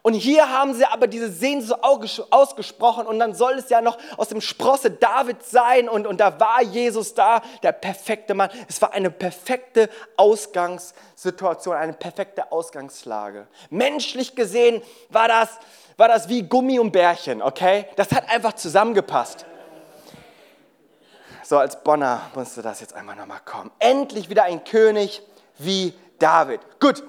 Und 0.02 0.14
hier 0.14 0.50
haben 0.50 0.74
sie 0.74 0.84
aber 0.84 1.06
diese 1.06 1.30
Sehnsucht 1.30 1.80
ausgesprochen 1.82 3.06
und 3.06 3.18
dann 3.18 3.34
soll 3.34 3.54
es 3.54 3.68
ja 3.68 3.80
noch 3.80 3.98
aus 4.16 4.28
dem 4.28 4.40
Sprosse 4.40 4.90
David 4.90 5.44
sein 5.44 5.88
und, 5.88 6.06
und 6.06 6.20
da 6.20 6.38
war 6.40 6.62
Jesus 6.62 7.14
da, 7.14 7.42
der 7.62 7.72
perfekte 7.72 8.34
Mann. 8.34 8.50
Es 8.68 8.80
war 8.82 8.92
eine 8.92 9.10
perfekte 9.10 9.88
Ausgangssituation, 10.16 11.76
eine 11.76 11.92
perfekte 11.92 12.50
Ausgangslage. 12.50 13.46
Menschlich 13.70 14.34
gesehen 14.34 14.82
war 15.10 15.28
das, 15.28 15.50
war 15.96 16.08
das 16.08 16.28
wie 16.28 16.42
Gummi 16.42 16.78
und 16.78 16.90
Bärchen, 16.90 17.40
okay? 17.42 17.86
Das 17.96 18.10
hat 18.10 18.28
einfach 18.30 18.54
zusammengepasst. 18.54 19.46
So, 21.44 21.58
als 21.58 21.82
Bonner 21.82 22.22
musste 22.34 22.62
das 22.62 22.80
jetzt 22.80 22.94
einmal 22.94 23.16
nochmal 23.16 23.40
kommen. 23.44 23.70
Endlich 23.78 24.30
wieder 24.30 24.44
ein 24.44 24.64
König 24.64 25.22
wie 25.58 25.92
David. 26.18 26.60
Gut, 26.80 27.04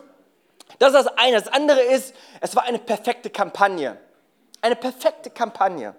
das 0.79 0.93
ist 0.93 1.05
das 1.05 1.17
eine. 1.17 1.37
Das 1.37 1.47
andere 1.47 1.81
ist, 1.81 2.13
es 2.41 2.55
war 2.55 2.63
eine 2.63 2.79
perfekte 2.79 3.29
Kampagne. 3.29 3.97
Eine 4.61 4.75
perfekte 4.75 5.29
Kampagne. 5.29 5.95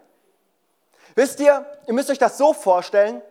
Wisst 1.14 1.40
ihr, 1.40 1.64
ihr 1.86 1.94
müsst 1.94 2.10
euch 2.10 2.18
das 2.18 2.36
so 2.36 2.52
vorstellen, 2.52 3.22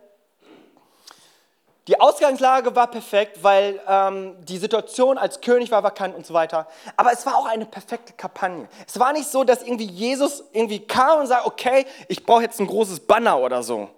die 1.88 2.00
Ausgangslage 2.00 2.74
war 2.74 2.90
perfekt, 2.90 3.44
weil 3.44 3.80
ähm, 3.86 4.34
die 4.44 4.58
Situation 4.58 5.18
als 5.18 5.40
König 5.40 5.70
war 5.70 5.84
vakant 5.84 6.16
und 6.16 6.26
so 6.26 6.34
weiter. 6.34 6.66
Aber 6.96 7.12
es 7.12 7.24
war 7.24 7.36
auch 7.36 7.46
eine 7.46 7.64
perfekte 7.64 8.12
Kampagne. 8.12 8.68
Es 8.88 8.98
war 8.98 9.12
nicht 9.12 9.28
so, 9.28 9.44
dass 9.44 9.62
irgendwie 9.62 9.86
Jesus 9.86 10.42
irgendwie 10.52 10.80
kam 10.80 11.20
und 11.20 11.26
sagte, 11.28 11.46
okay, 11.46 11.86
ich 12.08 12.26
brauche 12.26 12.42
jetzt 12.42 12.58
ein 12.58 12.66
großes 12.66 13.00
Banner 13.00 13.38
oder 13.38 13.62
so. 13.62 13.88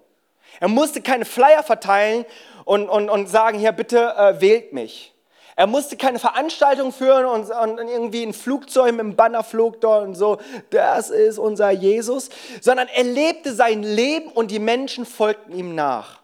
Er 0.61 0.69
musste 0.69 1.01
keine 1.01 1.25
Flyer 1.25 1.63
verteilen 1.63 2.27
und, 2.67 2.91
und, 2.91 3.09
und 3.09 3.27
sagen, 3.29 3.59
hier 3.59 3.73
bitte 3.73 4.15
äh, 4.19 4.39
wählt 4.39 4.75
mich. 4.75 5.15
Er 5.59 5.67
musste 5.67 5.97
keine 5.97 6.21
Veranstaltung 6.21 6.93
führen 6.93 7.27
und, 7.27 7.51
und, 7.51 7.89
irgendwie 7.89 8.23
ein 8.23 8.33
Flugzeug 8.33 8.93
mit 8.93 9.01
einem 9.01 9.17
Banner 9.17 9.43
flog 9.43 9.81
dort 9.81 10.07
und 10.07 10.15
so, 10.15 10.39
das 10.71 11.11
ist 11.11 11.37
unser 11.37 11.73
Jesus, 11.73 12.31
sondern 12.61 12.87
er 12.87 13.03
lebte 13.03 13.53
sein 13.53 13.83
Leben 13.83 14.31
und 14.31 14.53
die 14.53 14.61
Menschen 14.61 15.05
folgten 15.05 15.51
ihm 15.51 15.75
nach. 15.75 16.21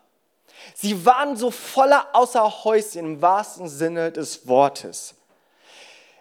Sie 0.77 1.05
waren 1.05 1.37
so 1.37 1.51
voller 1.51 2.07
Außerhäuschen 2.13 3.01
im 3.01 3.23
wahrsten 3.23 3.69
Sinne 3.69 4.13
des 4.13 4.47
Wortes. 4.47 5.17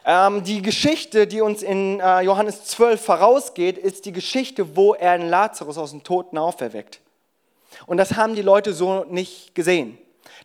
Ähm, 0.05 0.43
die 0.43 0.63
Geschichte, 0.63 1.27
die 1.27 1.41
uns 1.41 1.62
in 1.62 2.00
äh, 2.00 2.22
Johannes 2.22 2.65
12 2.65 3.00
vorausgeht, 3.00 3.77
ist 3.77 4.05
die 4.05 4.12
Geschichte, 4.12 4.75
wo 4.75 4.96
er 4.96 5.12
einen 5.12 5.29
Lazarus 5.29 5.77
aus 5.77 5.91
dem 5.91 6.01
Toten 6.01 6.39
auferweckt. 6.39 7.00
Und 7.86 7.98
das 7.98 8.15
haben 8.15 8.34
die 8.34 8.41
Leute 8.41 8.74
so 8.74 9.03
nicht 9.03 9.53
gesehen. 9.53 10.00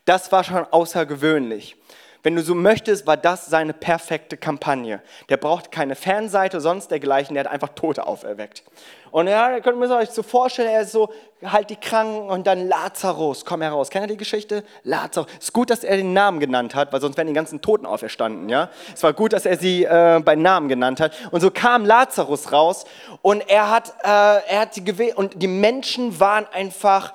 Das 0.05 0.31
war 0.31 0.43
schon 0.43 0.67
außergewöhnlich. 0.69 1.78
Wenn 2.21 2.35
du 2.35 2.41
so 2.41 2.53
möchtest, 2.53 3.07
war 3.07 3.15
das 3.15 3.45
seine 3.45 3.73
perfekte 3.73 4.35
Kampagne. 4.35 5.01
Der 5.29 5.37
braucht 5.37 5.71
keine 5.71 5.95
Fanseite, 5.95 6.59
sonst 6.59 6.91
dergleichen, 6.91 7.33
der 7.33 7.45
hat 7.45 7.51
einfach 7.51 7.69
Tote 7.69 8.05
auferweckt. 8.05 8.63
Und 9.11 9.27
ja, 9.27 9.55
ihr 9.55 9.61
könnt 9.61 9.81
euch 9.81 10.09
so 10.09 10.21
vorstellen, 10.21 10.69
er 10.69 10.81
ist 10.81 10.91
so, 10.91 11.09
halt 11.43 11.69
die 11.69 11.77
Kranken 11.77 12.29
und 12.29 12.45
dann 12.45 12.67
Lazarus, 12.67 13.45
komm 13.45 13.61
heraus. 13.61 13.89
Kennt 13.89 14.03
ihr 14.03 14.09
die 14.09 14.17
Geschichte? 14.17 14.63
Lazarus. 14.83 15.27
Es 15.37 15.45
ist 15.45 15.53
gut, 15.53 15.69
dass 15.69 15.83
er 15.83 15.95
den 15.95 16.13
Namen 16.13 16.39
genannt 16.39 16.75
hat, 16.75 16.91
weil 16.91 17.01
sonst 17.01 17.17
wären 17.17 17.27
die 17.27 17.33
ganzen 17.33 17.61
Toten 17.61 17.85
auferstanden, 17.85 18.49
ja. 18.49 18.69
Es 18.93 19.01
war 19.01 19.13
gut, 19.13 19.33
dass 19.33 19.45
er 19.45 19.57
sie 19.57 19.85
äh, 19.85 20.21
bei 20.23 20.35
Namen 20.35 20.67
genannt 20.67 20.99
hat. 20.99 21.13
Und 21.31 21.41
so 21.41 21.49
kam 21.49 21.85
Lazarus 21.85 22.51
raus 22.51 22.85
und 23.21 23.49
er 23.49 23.71
hat, 23.71 23.93
äh, 24.03 24.07
er 24.07 24.59
hat 24.59 24.73
sie 24.73 24.83
gewählt 24.83 25.15
und 25.15 25.41
die 25.41 25.47
Menschen 25.47 26.19
waren 26.19 26.45
einfach 26.51 27.13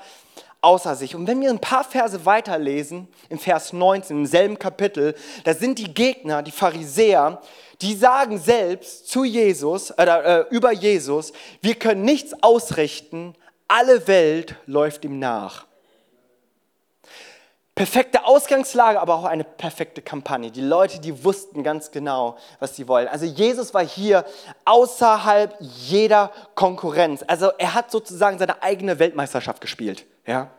außer 0.64 0.96
sich. 0.96 1.14
Und 1.14 1.26
wenn 1.26 1.40
wir 1.40 1.50
ein 1.50 1.60
paar 1.60 1.84
Verse 1.84 2.24
weiterlesen, 2.24 3.08
im 3.28 3.38
Vers 3.38 3.72
19, 3.72 4.18
im 4.18 4.26
selben 4.26 4.58
Kapitel, 4.58 5.14
da 5.44 5.54
sind 5.54 5.78
die 5.78 5.92
Gegner, 5.92 6.42
die 6.42 6.50
Pharisäer, 6.50 7.40
die 7.80 7.94
sagen 7.94 8.38
selbst 8.38 9.08
zu 9.08 9.24
Jesus, 9.24 9.90
äh, 9.90 10.44
über 10.50 10.72
Jesus, 10.72 11.32
wir 11.60 11.74
können 11.74 12.02
nichts 12.02 12.34
ausrichten, 12.42 13.34
alle 13.68 14.06
Welt 14.08 14.56
läuft 14.66 15.04
ihm 15.04 15.18
nach. 15.18 15.66
Perfekte 17.74 18.24
Ausgangslage, 18.24 19.00
aber 19.00 19.16
auch 19.16 19.24
eine 19.24 19.42
perfekte 19.42 20.00
Kampagne. 20.00 20.52
Die 20.52 20.60
Leute, 20.60 21.00
die 21.00 21.24
wussten 21.24 21.64
ganz 21.64 21.90
genau, 21.90 22.36
was 22.60 22.76
sie 22.76 22.86
wollen. 22.86 23.08
Also 23.08 23.26
Jesus 23.26 23.74
war 23.74 23.84
hier 23.84 24.24
außerhalb 24.64 25.56
jeder 25.60 26.30
Konkurrenz. 26.54 27.24
Also 27.26 27.50
er 27.58 27.74
hat 27.74 27.90
sozusagen 27.90 28.38
seine 28.38 28.62
eigene 28.62 29.00
Weltmeisterschaft 29.00 29.60
gespielt. 29.60 30.06
Ja? 30.26 30.50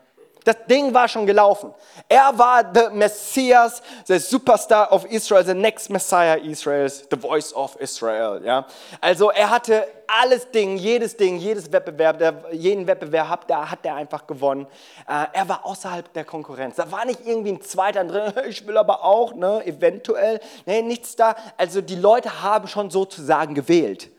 Das 0.46 0.58
Ding 0.70 0.94
war 0.94 1.08
schon 1.08 1.26
gelaufen. 1.26 1.74
Er 2.08 2.38
war 2.38 2.64
der 2.64 2.92
Messias, 2.92 3.82
der 4.08 4.20
Superstar 4.20 4.92
of 4.92 5.04
Israel, 5.06 5.44
the 5.44 5.56
next 5.56 5.90
Messiah 5.90 6.36
Israels, 6.36 7.04
the 7.10 7.18
voice 7.18 7.52
of 7.52 7.76
Israel. 7.80 8.42
Ja? 8.46 8.68
Also 9.02 9.32
er 9.32 9.50
hatte 9.50 9.88
alles 10.06 10.52
Ding, 10.52 10.78
jedes 10.78 11.18
Ding, 11.18 11.38
jedes 11.38 11.72
Wettbewerb, 11.72 12.20
der, 12.20 12.44
jeden 12.52 12.86
Wettbewerb 12.86 13.48
da 13.48 13.72
hat 13.72 13.80
er 13.84 13.96
einfach 13.96 14.28
gewonnen. 14.28 14.68
Äh, 15.08 15.26
er 15.34 15.50
war 15.50 15.66
außerhalb 15.66 16.14
der 16.14 16.26
Konkurrenz. 16.26 16.76
Da 16.76 16.92
war 16.92 17.06
nicht 17.06 17.26
irgendwie 17.26 17.54
ein 17.54 17.62
Zweiter 17.62 18.04
drin, 18.04 18.32
ich 18.48 18.68
will 18.68 18.78
aber 18.78 19.04
auch, 19.04 19.34
ne, 19.34 19.66
eventuell. 19.66 20.40
Nee, 20.68 20.84
nichts 20.84 21.16
da. 21.16 21.36
Also 21.58 21.82
die 21.82 21.96
Leute 21.96 22.44
haben 22.44 22.68
schon 22.68 22.92
sozusagen 22.92 23.56
gewählt. 23.56 24.12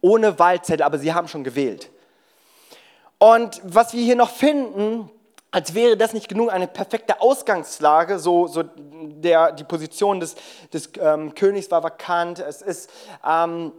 Ohne 0.00 0.36
Wahlzettel, 0.36 0.82
aber 0.82 0.98
sie 0.98 1.14
haben 1.14 1.28
schon 1.28 1.44
gewählt. 1.44 1.90
Und 3.22 3.60
was 3.64 3.92
wir 3.92 4.02
hier 4.02 4.16
noch 4.16 4.30
finden, 4.30 5.10
als 5.50 5.74
wäre 5.74 5.98
das 5.98 6.14
nicht 6.14 6.28
genug, 6.28 6.50
eine 6.50 6.66
perfekte 6.66 7.20
Ausgangslage, 7.20 8.18
so, 8.18 8.46
so 8.46 8.62
der, 8.62 9.52
die 9.52 9.64
Position 9.64 10.20
des, 10.20 10.36
des 10.72 10.90
ähm, 10.98 11.34
Königs 11.34 11.70
war 11.70 11.82
vakant, 11.82 12.38
es 12.38 12.62
ist 12.62 12.88
ähm, 13.22 13.72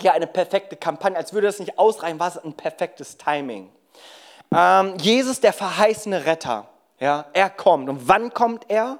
ja 0.00 0.12
eine 0.12 0.26
perfekte 0.26 0.76
Kampagne, 0.76 1.18
als 1.18 1.34
würde 1.34 1.46
das 1.46 1.58
nicht 1.58 1.78
ausreichen, 1.78 2.18
war 2.18 2.28
es 2.28 2.38
ein 2.38 2.54
perfektes 2.54 3.18
Timing. 3.18 3.70
Ähm, 4.54 4.94
Jesus, 4.98 5.40
der 5.40 5.52
verheißene 5.52 6.24
Retter, 6.24 6.66
ja, 6.98 7.26
er 7.34 7.50
kommt. 7.50 7.90
Und 7.90 8.08
wann 8.08 8.32
kommt 8.32 8.64
er? 8.68 8.98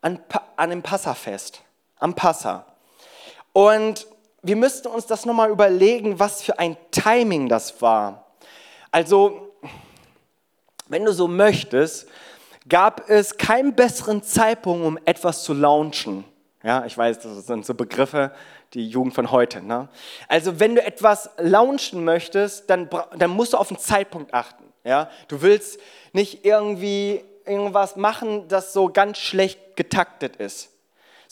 An, 0.00 0.18
an 0.56 0.70
dem 0.70 0.82
Passafest, 0.82 1.60
am 1.98 2.14
Passa. 2.14 2.64
Und 3.52 4.06
wir 4.42 4.56
müssten 4.56 4.88
uns 4.88 5.06
das 5.06 5.26
nochmal 5.26 5.50
überlegen, 5.50 6.18
was 6.18 6.42
für 6.42 6.58
ein 6.58 6.76
Timing 6.90 7.48
das 7.48 7.80
war. 7.82 8.21
Also 8.92 9.52
wenn 10.88 11.04
du 11.04 11.12
so 11.12 11.26
möchtest, 11.26 12.06
gab 12.68 13.08
es 13.08 13.38
keinen 13.38 13.74
besseren 13.74 14.22
Zeitpunkt, 14.22 14.86
um 14.86 14.98
etwas 15.04 15.42
zu 15.42 15.54
launchen. 15.54 16.24
Ja, 16.62 16.84
ich 16.84 16.96
weiß, 16.96 17.18
das 17.18 17.46
sind 17.46 17.66
so 17.66 17.74
Begriffe, 17.74 18.32
die 18.74 18.88
Jugend 18.88 19.14
von 19.14 19.30
heute. 19.32 19.62
Ne? 19.62 19.88
Also 20.28 20.60
wenn 20.60 20.76
du 20.76 20.84
etwas 20.84 21.30
launchen 21.38 22.04
möchtest, 22.04 22.70
dann, 22.70 22.88
dann 23.16 23.30
musst 23.30 23.54
du 23.54 23.56
auf 23.56 23.68
den 23.68 23.78
Zeitpunkt 23.78 24.32
achten. 24.32 24.64
Ja? 24.84 25.10
Du 25.28 25.42
willst 25.42 25.80
nicht 26.12 26.44
irgendwie 26.44 27.24
irgendwas 27.46 27.96
machen, 27.96 28.46
das 28.48 28.72
so 28.72 28.88
ganz 28.88 29.18
schlecht 29.18 29.76
getaktet 29.76 30.36
ist, 30.36 30.70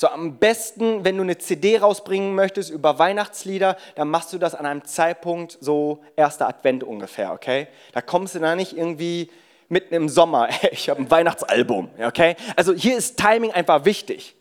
So 0.00 0.09
am 0.09 0.38
besten, 0.38 1.04
wenn 1.04 1.19
du 1.19 1.23
eine 1.23 1.37
CD 1.37 1.76
rausbringen 1.76 2.35
möchtest 2.35 2.71
über 2.71 2.99
Weihnachtslieder, 2.99 3.76
dann 3.97 4.09
machst 4.09 4.33
du 4.33 4.38
das 4.38 4.54
an 4.54 4.64
einem 4.64 4.83
Zeitpunkt 4.87 5.59
so 5.61 6.02
erster 6.16 6.49
Advent 6.49 6.83
ungefähr, 6.83 7.35
okay? 7.35 7.69
Da 7.92 8.00
kommst 8.00 8.35
du 8.35 8.38
da 8.38 8.57
nicht 8.57 8.75
irgendwie 8.75 9.30
mitten 9.69 9.92
im 9.92 10.09
Sommer, 10.09 10.49
ich 10.71 10.88
habe 10.88 11.02
ein 11.02 11.11
Weihnachtsalbum, 11.11 11.90
okay? 12.02 12.37
Also 12.57 12.73
hier 12.73 12.97
ist 12.97 13.19
Timing 13.19 13.50
einfach 13.50 13.85
wichtig. 13.85 14.37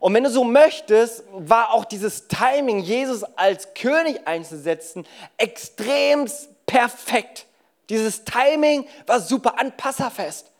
Und 0.00 0.14
wenn 0.14 0.24
du 0.24 0.30
so 0.30 0.42
möchtest, 0.42 1.24
war 1.34 1.74
auch 1.74 1.84
dieses 1.84 2.28
Timing, 2.28 2.78
Jesus 2.78 3.24
als 3.36 3.74
König 3.74 4.26
einzusetzen, 4.26 5.04
extrem 5.36 6.26
perfekt. 6.64 7.44
Dieses 7.90 8.24
Timing 8.24 8.86
war 9.06 9.20
super 9.20 9.60
an 9.60 9.76
Passafest. 9.76 10.51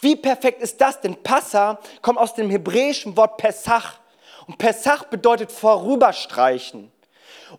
Wie 0.00 0.16
perfekt 0.16 0.62
ist 0.62 0.80
das 0.80 1.00
denn? 1.00 1.22
Passa 1.22 1.78
kommt 2.02 2.18
aus 2.18 2.34
dem 2.34 2.50
hebräischen 2.50 3.16
Wort 3.16 3.36
Pesach. 3.36 3.98
Und 4.46 4.58
Pesach 4.58 5.04
bedeutet 5.04 5.52
vorüberstreichen. 5.52 6.90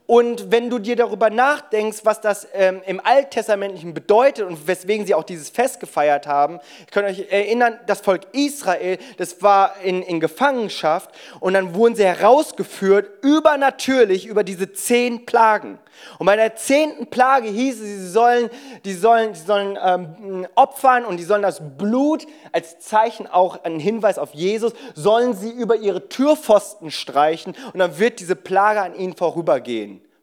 Und 0.05 0.51
wenn 0.51 0.69
du 0.69 0.79
dir 0.79 0.95
darüber 0.95 1.29
nachdenkst, 1.29 1.99
was 2.03 2.21
das 2.21 2.47
ähm, 2.53 2.81
im 2.85 3.01
Alttestamentlichen 3.03 3.93
bedeutet 3.93 4.45
und 4.45 4.67
weswegen 4.67 5.05
sie 5.05 5.15
auch 5.15 5.23
dieses 5.23 5.49
Fest 5.49 5.79
gefeiert 5.79 6.27
haben, 6.27 6.59
ich 6.85 6.91
kann 6.91 7.05
euch 7.05 7.27
erinnern, 7.29 7.79
das 7.85 8.01
Volk 8.01 8.21
Israel, 8.33 8.97
das 9.17 9.41
war 9.41 9.75
in, 9.83 10.01
in 10.01 10.19
Gefangenschaft 10.19 11.09
und 11.39 11.53
dann 11.53 11.75
wurden 11.75 11.95
sie 11.95 12.05
herausgeführt, 12.05 13.23
übernatürlich 13.23 14.25
über 14.25 14.43
diese 14.43 14.73
zehn 14.73 15.25
Plagen. 15.25 15.79
Und 16.17 16.25
bei 16.25 16.35
der 16.35 16.55
zehnten 16.55 17.07
Plage 17.07 17.49
hieß 17.49 17.75
es, 17.75 17.85
sie 17.85 18.09
sollen, 18.09 18.49
die 18.85 18.93
sollen, 18.93 19.33
die 19.33 19.39
sollen 19.39 19.77
ähm, 19.83 20.47
opfern 20.55 21.05
und 21.05 21.17
die 21.17 21.23
sollen 21.23 21.41
das 21.41 21.61
Blut 21.77 22.25
als 22.51 22.79
Zeichen 22.79 23.27
auch 23.27 23.63
ein 23.63 23.79
Hinweis 23.79 24.17
auf 24.17 24.33
Jesus, 24.33 24.73
sollen 24.95 25.33
sie 25.33 25.51
über 25.51 25.75
ihre 25.75 26.09
Türpfosten 26.09 26.91
streichen 26.91 27.55
und 27.73 27.79
dann 27.79 27.99
wird 27.99 28.19
diese 28.19 28.35
Plage 28.35 28.81
an 28.81 28.95
ihnen 28.95 29.15
vorübergehen. 29.15 29.78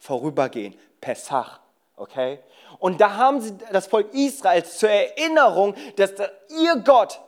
Vorübergehen. 0.07 0.77
Pessach. 1.01 1.61
Okay? 1.97 2.39
Und 2.79 3.01
da 3.01 3.17
haben 3.17 3.41
sie 3.41 3.57
das 3.73 3.89
Volk 3.89 4.15
Israels 4.15 4.79
zur 4.79 4.89
Erinnerung, 4.89 5.75
dass 5.97 6.13
ihr 6.49 6.77
Gott 6.85 7.21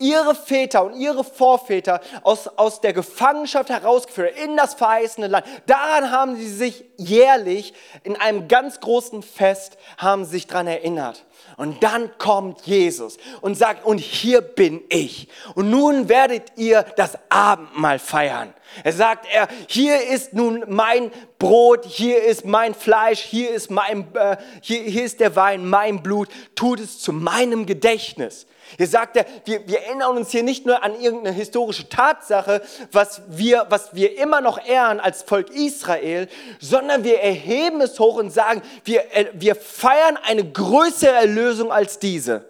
ihre 0.00 0.34
Väter 0.34 0.84
und 0.84 0.94
ihre 0.98 1.22
Vorväter 1.22 2.00
aus, 2.22 2.48
aus 2.48 2.80
der 2.80 2.92
Gefangenschaft 2.92 3.68
herausgeführt, 3.68 4.36
in 4.42 4.56
das 4.56 4.74
verheißene 4.74 5.28
Land. 5.28 5.46
Daran 5.66 6.10
haben 6.10 6.36
sie 6.36 6.48
sich 6.48 6.84
jährlich 6.96 7.74
in 8.02 8.16
einem 8.16 8.48
ganz 8.48 8.80
großen 8.80 9.22
Fest, 9.22 9.76
haben 9.98 10.24
sich 10.24 10.46
daran 10.46 10.66
erinnert. 10.66 11.24
Und 11.56 11.82
dann 11.82 12.10
kommt 12.18 12.62
Jesus 12.62 13.18
und 13.40 13.54
sagt, 13.54 13.84
und 13.84 13.98
hier 13.98 14.40
bin 14.40 14.82
ich. 14.88 15.28
Und 15.54 15.70
nun 15.70 16.08
werdet 16.08 16.52
ihr 16.56 16.84
das 16.96 17.18
Abendmahl 17.28 17.98
feiern. 17.98 18.54
Er 18.84 18.92
sagt 18.92 19.26
er, 19.30 19.48
hier 19.66 20.08
ist 20.08 20.32
nun 20.32 20.64
mein 20.68 21.10
Brot, 21.38 21.84
hier 21.84 22.22
ist 22.22 22.44
mein 22.44 22.74
Fleisch, 22.74 23.20
hier 23.20 23.50
ist, 23.50 23.70
mein, 23.70 24.14
äh, 24.14 24.36
hier, 24.62 24.82
hier 24.82 25.04
ist 25.04 25.20
der 25.20 25.36
Wein, 25.36 25.68
mein 25.68 26.02
Blut. 26.02 26.28
Tut 26.54 26.80
es 26.80 27.00
zu 27.00 27.12
meinem 27.12 27.66
Gedächtnis. 27.66 28.46
Hier 28.76 28.86
sagt 28.86 29.16
er, 29.16 29.26
wir, 29.44 29.66
wir 29.66 29.80
erinnern 29.80 30.16
uns 30.16 30.30
hier 30.30 30.42
nicht 30.42 30.66
nur 30.66 30.82
an 30.82 31.00
irgendeine 31.00 31.34
historische 31.34 31.88
Tatsache, 31.88 32.62
was 32.92 33.22
wir, 33.28 33.66
was 33.68 33.94
wir 33.94 34.18
immer 34.18 34.40
noch 34.40 34.64
ehren 34.64 35.00
als 35.00 35.22
Volk 35.22 35.50
Israel, 35.50 36.28
sondern 36.60 37.04
wir 37.04 37.20
erheben 37.20 37.80
es 37.80 37.98
hoch 37.98 38.16
und 38.16 38.30
sagen, 38.30 38.62
wir, 38.84 39.04
äh, 39.16 39.26
wir 39.34 39.56
feiern 39.56 40.18
eine 40.22 40.44
größere 40.44 41.14
Erlösung 41.14 41.72
als 41.72 41.98
diese. 41.98 42.44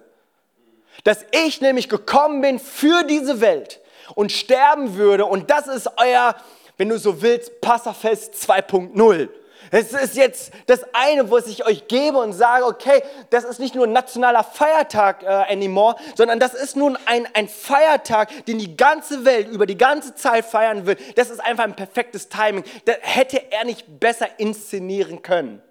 Dass 1.04 1.24
ich 1.32 1.60
nämlich 1.60 1.88
gekommen 1.88 2.42
bin 2.42 2.58
für 2.58 3.04
diese 3.04 3.40
Welt 3.40 3.80
und 4.14 4.32
sterben 4.32 4.96
würde 4.96 5.24
und 5.24 5.50
das 5.50 5.66
ist 5.66 5.88
euer, 5.96 6.34
wenn 6.76 6.88
du 6.88 6.98
so 6.98 7.22
willst, 7.22 7.60
Passafest 7.60 8.34
2.0. 8.34 9.28
Es 9.70 9.92
ist 9.92 10.16
jetzt 10.16 10.52
das 10.66 10.84
eine, 10.92 11.30
was 11.30 11.46
ich 11.46 11.64
euch 11.66 11.86
gebe 11.86 12.18
und 12.18 12.32
sage, 12.32 12.64
okay, 12.64 13.02
das 13.30 13.44
ist 13.44 13.60
nicht 13.60 13.74
nur 13.74 13.86
ein 13.86 13.92
nationaler 13.92 14.42
Feiertag 14.42 15.22
äh, 15.22 15.26
anymore, 15.26 15.96
sondern 16.16 16.40
das 16.40 16.54
ist 16.54 16.76
nun 16.76 16.98
ein, 17.06 17.28
ein 17.34 17.48
Feiertag, 17.48 18.46
den 18.46 18.58
die 18.58 18.76
ganze 18.76 19.24
Welt 19.24 19.48
über 19.48 19.66
die 19.66 19.78
ganze 19.78 20.14
Zeit 20.14 20.44
feiern 20.44 20.86
wird. 20.86 21.00
Das 21.16 21.30
ist 21.30 21.40
einfach 21.40 21.64
ein 21.64 21.76
perfektes 21.76 22.28
Timing. 22.28 22.64
Das 22.84 22.96
hätte 23.00 23.52
er 23.52 23.64
nicht 23.64 24.00
besser 24.00 24.28
inszenieren 24.38 25.22
können. 25.22 25.62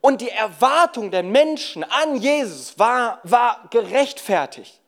Und 0.00 0.20
die 0.20 0.30
Erwartung 0.30 1.10
der 1.10 1.22
Menschen 1.22 1.84
an 1.84 2.16
Jesus 2.16 2.78
war, 2.78 3.20
war 3.24 3.64
gerechtfertigt. 3.70 4.80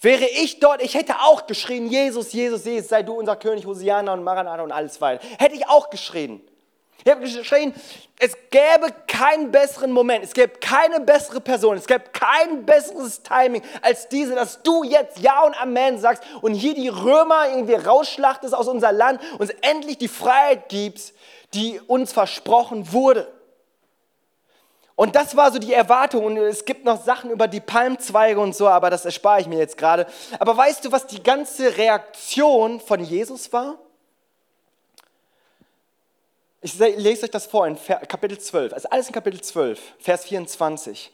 Wäre 0.00 0.24
ich 0.24 0.60
dort, 0.60 0.82
ich 0.82 0.94
hätte 0.94 1.16
auch 1.20 1.46
geschrien, 1.46 1.88
Jesus, 1.88 2.32
Jesus, 2.32 2.64
Jesus, 2.64 2.88
sei 2.88 3.02
du 3.02 3.12
unser 3.14 3.36
König, 3.36 3.66
Hosiana 3.66 4.14
und 4.14 4.24
Maranatha 4.24 4.62
und 4.62 4.72
alles 4.72 5.00
weiter. 5.00 5.22
Hätte 5.38 5.54
ich 5.54 5.68
auch 5.68 5.90
geschrien. 5.90 6.40
Ich 7.06 7.12
habe 7.12 7.20
geschrien, 7.20 7.72
es 8.18 8.36
gäbe 8.50 8.92
keinen 9.06 9.52
besseren 9.52 9.92
Moment, 9.92 10.24
es 10.24 10.32
gäbe 10.32 10.54
keine 10.58 10.98
bessere 10.98 11.40
Person, 11.40 11.76
es 11.76 11.86
gäbe 11.86 12.02
kein 12.12 12.66
besseres 12.66 13.22
Timing 13.22 13.62
als 13.80 14.08
diese, 14.08 14.34
dass 14.34 14.60
du 14.64 14.82
jetzt 14.82 15.20
Ja 15.20 15.44
und 15.44 15.54
Amen 15.62 16.00
sagst 16.00 16.24
und 16.42 16.54
hier 16.54 16.74
die 16.74 16.88
Römer 16.88 17.48
irgendwie 17.50 17.74
rausschlachtest 17.74 18.52
aus 18.52 18.66
unser 18.66 18.90
Land, 18.90 19.20
uns 19.38 19.50
endlich 19.60 19.98
die 19.98 20.08
Freiheit 20.08 20.68
gibst, 20.68 21.14
die 21.54 21.80
uns 21.86 22.12
versprochen 22.12 22.92
wurde. 22.92 23.32
Und 24.96 25.14
das 25.14 25.36
war 25.36 25.52
so 25.52 25.60
die 25.60 25.74
Erwartung. 25.74 26.24
Und 26.24 26.38
es 26.38 26.64
gibt 26.64 26.84
noch 26.84 27.04
Sachen 27.04 27.30
über 27.30 27.46
die 27.46 27.60
Palmzweige 27.60 28.40
und 28.40 28.56
so, 28.56 28.66
aber 28.66 28.90
das 28.90 29.04
erspare 29.04 29.42
ich 29.42 29.46
mir 29.46 29.58
jetzt 29.58 29.78
gerade. 29.78 30.06
Aber 30.40 30.56
weißt 30.56 30.84
du, 30.84 30.90
was 30.90 31.06
die 31.06 31.22
ganze 31.22 31.76
Reaktion 31.76 32.80
von 32.80 32.98
Jesus 33.04 33.52
war? 33.52 33.78
Ich 36.60 36.78
lese 36.78 37.24
euch 37.24 37.30
das 37.30 37.46
vor 37.46 37.66
in 37.66 37.78
Kapitel 38.08 38.38
12, 38.38 38.72
also 38.72 38.88
alles 38.88 39.08
in 39.08 39.12
Kapitel 39.12 39.40
12, 39.40 39.80
Vers 39.98 40.24
24. 40.24 41.12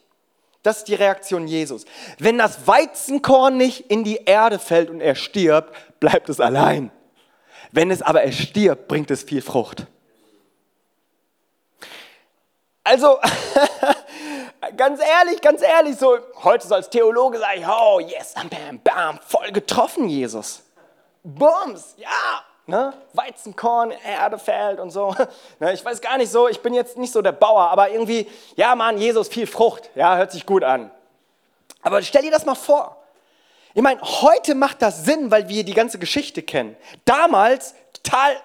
Das 0.62 0.78
ist 0.78 0.88
die 0.88 0.94
Reaktion 0.94 1.48
Jesus. 1.48 1.84
Wenn 2.18 2.38
das 2.38 2.66
Weizenkorn 2.66 3.56
nicht 3.56 3.90
in 3.90 4.04
die 4.04 4.18
Erde 4.24 4.58
fällt 4.58 4.90
und 4.90 5.00
er 5.00 5.16
stirbt, 5.16 5.74
bleibt 5.98 6.28
es 6.28 6.38
allein. 6.38 6.92
Wenn 7.72 7.90
es 7.90 8.02
aber 8.02 8.22
er 8.22 8.32
stirbt, 8.32 8.86
bringt 8.86 9.10
es 9.10 9.24
viel 9.24 9.42
Frucht. 9.42 9.86
Also, 12.84 13.18
ganz 14.76 15.00
ehrlich, 15.00 15.40
ganz 15.40 15.62
ehrlich, 15.62 15.96
so 15.96 16.18
heute 16.42 16.66
so 16.66 16.74
als 16.74 16.90
Theologe 16.90 17.38
sage 17.38 17.60
ich, 17.60 17.66
oh 17.66 18.00
yes, 18.00 18.34
bam, 18.34 18.80
bam, 18.82 19.18
voll 19.26 19.50
getroffen, 19.52 20.08
Jesus. 20.08 20.62
Bums, 21.24 21.94
ja, 21.96 22.44
Ne? 22.66 22.92
Weizenkorn, 23.12 23.90
Erde 23.90 24.38
fällt 24.38 24.78
und 24.78 24.90
so. 24.90 25.14
Ne? 25.58 25.72
Ich 25.72 25.84
weiß 25.84 26.00
gar 26.00 26.16
nicht 26.16 26.30
so, 26.30 26.48
ich 26.48 26.60
bin 26.60 26.74
jetzt 26.74 26.96
nicht 26.96 27.12
so 27.12 27.20
der 27.22 27.32
Bauer, 27.32 27.70
aber 27.70 27.90
irgendwie, 27.90 28.28
ja 28.56 28.74
Mann, 28.74 28.98
Jesus, 28.98 29.28
viel 29.28 29.46
Frucht, 29.46 29.90
ja, 29.94 30.16
hört 30.16 30.32
sich 30.32 30.46
gut 30.46 30.62
an. 30.64 30.90
Aber 31.82 32.02
stell 32.02 32.22
dir 32.22 32.30
das 32.30 32.46
mal 32.46 32.54
vor. 32.54 32.96
Ich 33.74 33.82
meine, 33.82 34.00
heute 34.02 34.54
macht 34.54 34.82
das 34.82 35.04
Sinn, 35.04 35.30
weil 35.30 35.48
wir 35.48 35.64
die 35.64 35.74
ganze 35.74 35.98
Geschichte 35.98 36.42
kennen. 36.42 36.76
Damals 37.04 37.74
total 37.92 38.36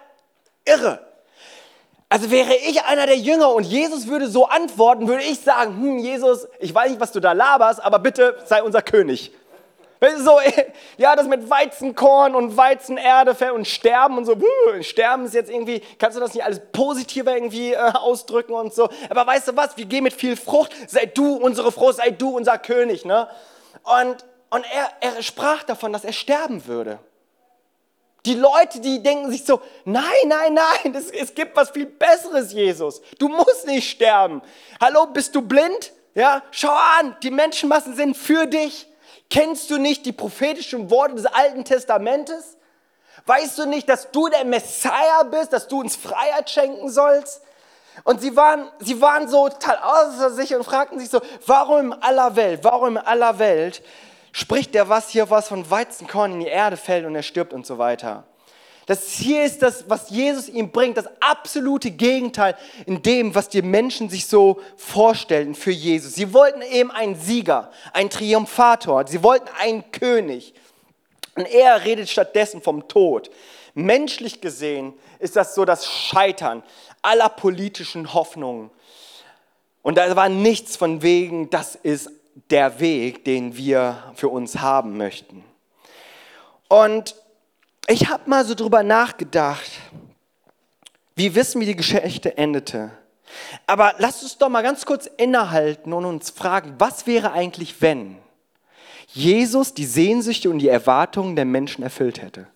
irre. 0.65 1.06
Also 2.10 2.32
wäre 2.32 2.56
ich 2.56 2.84
einer 2.84 3.06
der 3.06 3.17
Jünger 3.17 3.51
und 3.53 3.65
Jesus 3.65 4.08
würde 4.08 4.27
so 4.27 4.45
antworten, 4.45 5.08
würde 5.08 5.23
ich 5.23 5.41
sagen, 5.41 5.75
hm, 5.75 5.99
Jesus, 5.99 6.47
ich 6.60 6.73
weiß 6.73 6.89
nicht, 6.89 7.01
was 7.01 7.12
du 7.12 7.19
da 7.19 7.34
laberst, 7.34 7.84
aber 7.84 7.99
bitte 7.99 8.38
sei 8.45 8.63
unser 8.63 8.82
König. 8.82 9.32
So, 9.99 10.39
ja, 10.97 11.15
das 11.15 11.27
mit 11.27 11.49
Weizenkorn 11.49 12.36
und 12.36 12.55
Weizenerde 12.55 13.53
und 13.53 13.67
Sterben 13.67 14.17
und 14.17 14.25
so, 14.25 14.38
Sterben 14.81 15.25
ist 15.25 15.33
jetzt 15.33 15.49
irgendwie, 15.49 15.81
kannst 15.97 16.17
du 16.17 16.21
das 16.21 16.33
nicht 16.33 16.43
alles 16.43 16.62
positiver 16.71 17.33
irgendwie 17.33 17.73
äh, 17.73 17.77
ausdrücken 17.77 18.53
und 18.53 18.73
so. 18.73 18.89
Aber 19.10 19.25
weißt 19.25 19.49
du 19.49 19.55
was, 19.55 19.75
wir 19.77 19.86
gehen 19.86 20.03
mit 20.03 20.13
viel 20.13 20.36
Frucht, 20.36 20.71
sei 20.88 21.05
du 21.05 21.36
unsere 21.36 21.71
Frucht, 21.71 21.95
sei 21.95 22.12
du 22.12 22.29
unser 22.29 22.57
König, 22.57 23.05
ne? 23.05 23.27
Und, 23.83 24.25
und 24.49 24.65
er, 24.71 24.91
er 25.15 25.23
sprach 25.23 25.63
davon, 25.63 25.93
dass 25.93 26.03
er 26.05 26.13
sterben 26.13 26.65
würde. 26.67 26.99
Die 28.25 28.33
Leute, 28.33 28.81
die 28.81 29.01
denken 29.01 29.31
sich 29.31 29.45
so, 29.45 29.62
nein, 29.86 30.03
nein, 30.25 30.53
nein, 30.53 30.93
es, 30.93 31.12
es 31.12 31.33
gibt 31.33 31.55
was 31.55 31.69
viel 31.69 31.86
Besseres, 31.86 32.51
Jesus. 32.51 33.01
Du 33.17 33.29
musst 33.29 33.65
nicht 33.65 33.89
sterben. 33.89 34.41
Hallo, 34.81 35.07
bist 35.07 35.33
du 35.33 35.41
blind? 35.41 35.93
Ja, 36.13 36.43
schau 36.51 36.75
an, 36.99 37.15
die 37.23 37.31
Menschenmassen 37.31 37.95
sind 37.95 38.17
für 38.17 38.45
dich. 38.45 38.88
Kennst 39.29 39.69
du 39.69 39.77
nicht 39.77 40.05
die 40.05 40.13
prophetischen 40.13 40.89
Worte 40.89 41.15
des 41.15 41.25
Alten 41.25 41.65
Testamentes? 41.65 42.57
Weißt 43.25 43.57
du 43.57 43.65
nicht, 43.65 43.89
dass 43.89 44.11
du 44.11 44.29
der 44.29 44.45
Messiah 44.45 45.23
bist, 45.23 45.51
dass 45.51 45.67
du 45.67 45.81
uns 45.81 45.95
Freiheit 45.95 46.49
schenken 46.49 46.89
sollst? 46.89 47.41
Und 48.03 48.21
sie 48.21 48.35
waren, 48.35 48.69
sie 48.79 49.01
waren 49.01 49.27
so 49.27 49.49
total 49.49 49.79
außer 49.81 50.31
sich 50.31 50.55
und 50.55 50.63
fragten 50.63 50.99
sich 50.99 51.09
so, 51.09 51.19
warum 51.45 51.91
in 51.91 51.93
aller 51.93 52.35
Welt, 52.35 52.63
warum 52.63 52.97
in 52.97 53.03
aller 53.03 53.39
Welt 53.39 53.81
spricht 54.31 54.75
der 54.75 54.87
was 54.87 55.09
hier 55.09 55.29
was 55.29 55.47
von 55.47 55.69
Weizenkorn 55.69 56.33
in 56.33 56.39
die 56.41 56.47
Erde 56.47 56.77
fällt 56.77 57.05
und 57.05 57.15
er 57.15 57.23
stirbt 57.23 57.53
und 57.53 57.65
so 57.65 57.79
weiter. 57.79 58.23
Das 58.88 59.12
hier 59.12 59.43
ist 59.43 59.62
das, 59.62 59.89
was 59.89 60.10
Jesus 60.10 60.47
ihm 60.47 60.71
bringt, 60.71 60.95
das 60.95 61.10
absolute 61.19 61.91
Gegenteil 61.91 62.56
in 62.86 63.04
dem, 63.04 63.36
was 63.36 63.50
die 63.50 63.62
Menschen 63.62 64.10
sich 64.10 64.28
so 64.28 64.62
vorstellen 64.78 65.56
für 65.56 65.71
Jesus. 65.71 66.15
Sie 66.15 66.34
wollten 66.34 66.62
eben 66.62 66.89
einen 66.89 67.15
Sieger, 67.15 67.69
einen 67.91 68.10
Triumphator, 68.10 69.06
sie 69.06 69.21
wollten 69.23 69.50
einen 69.60 69.91
König. 69.91 70.54
Und 71.36 71.45
er 71.47 71.84
redet 71.84 72.10
stattdessen 72.10 72.62
vom 72.62 72.88
Tod. 72.88 73.30
Menschlich 73.73 74.39
gesehen 74.39 74.93
ist 75.19 75.36
das 75.36 75.54
so 75.54 75.65
das 75.65 75.86
Scheitern 75.86 76.63
aller 77.02 77.28
politischen 77.28 78.13
Hoffnungen. 78.13 78.71
Und 79.84 79.97
da 79.97 80.15
war 80.15 80.30
nichts 80.30 80.78
von 80.78 81.02
wegen, 81.02 81.50
das 81.50 81.76
ist 81.76 82.10
der 82.50 82.80
Weg, 82.80 83.26
den 83.26 83.58
wir 83.58 84.13
für 84.15 84.30
uns 84.30 84.60
haben 84.60 84.95
möchten. 84.95 85.43
Und 86.69 87.15
ich 87.88 88.10
habe 88.10 88.30
mal 88.30 88.45
so 88.45 88.54
drüber 88.54 88.84
nachgedacht, 88.84 89.71
wir 91.15 91.34
wissen, 91.34 91.62
wie 91.62 91.65
die 91.65 91.76
Geschichte 91.76 92.38
endete. 92.38 92.91
Aber 93.65 93.95
lasst 93.97 94.23
uns 94.23 94.38
doch 94.38 94.50
mal 94.50 94.62
ganz 94.62 94.86
kurz 94.86 95.10
innehalten 95.17 95.93
und 95.93 96.06
uns 96.06 96.30
fragen, 96.30 96.76
was 96.78 97.08
wäre 97.08 97.32
eigentlich, 97.32 97.82
wenn 97.82 98.17
Jesus 99.08 99.73
die 99.73 99.86
Sehnsüchte 99.86 100.50
und 100.50 100.60
die 100.60 100.69
Erwartungen 100.69 101.36
der 101.36 101.45
Menschen 101.45 101.84
erfüllt 101.84 102.21
hätte? 102.21 102.47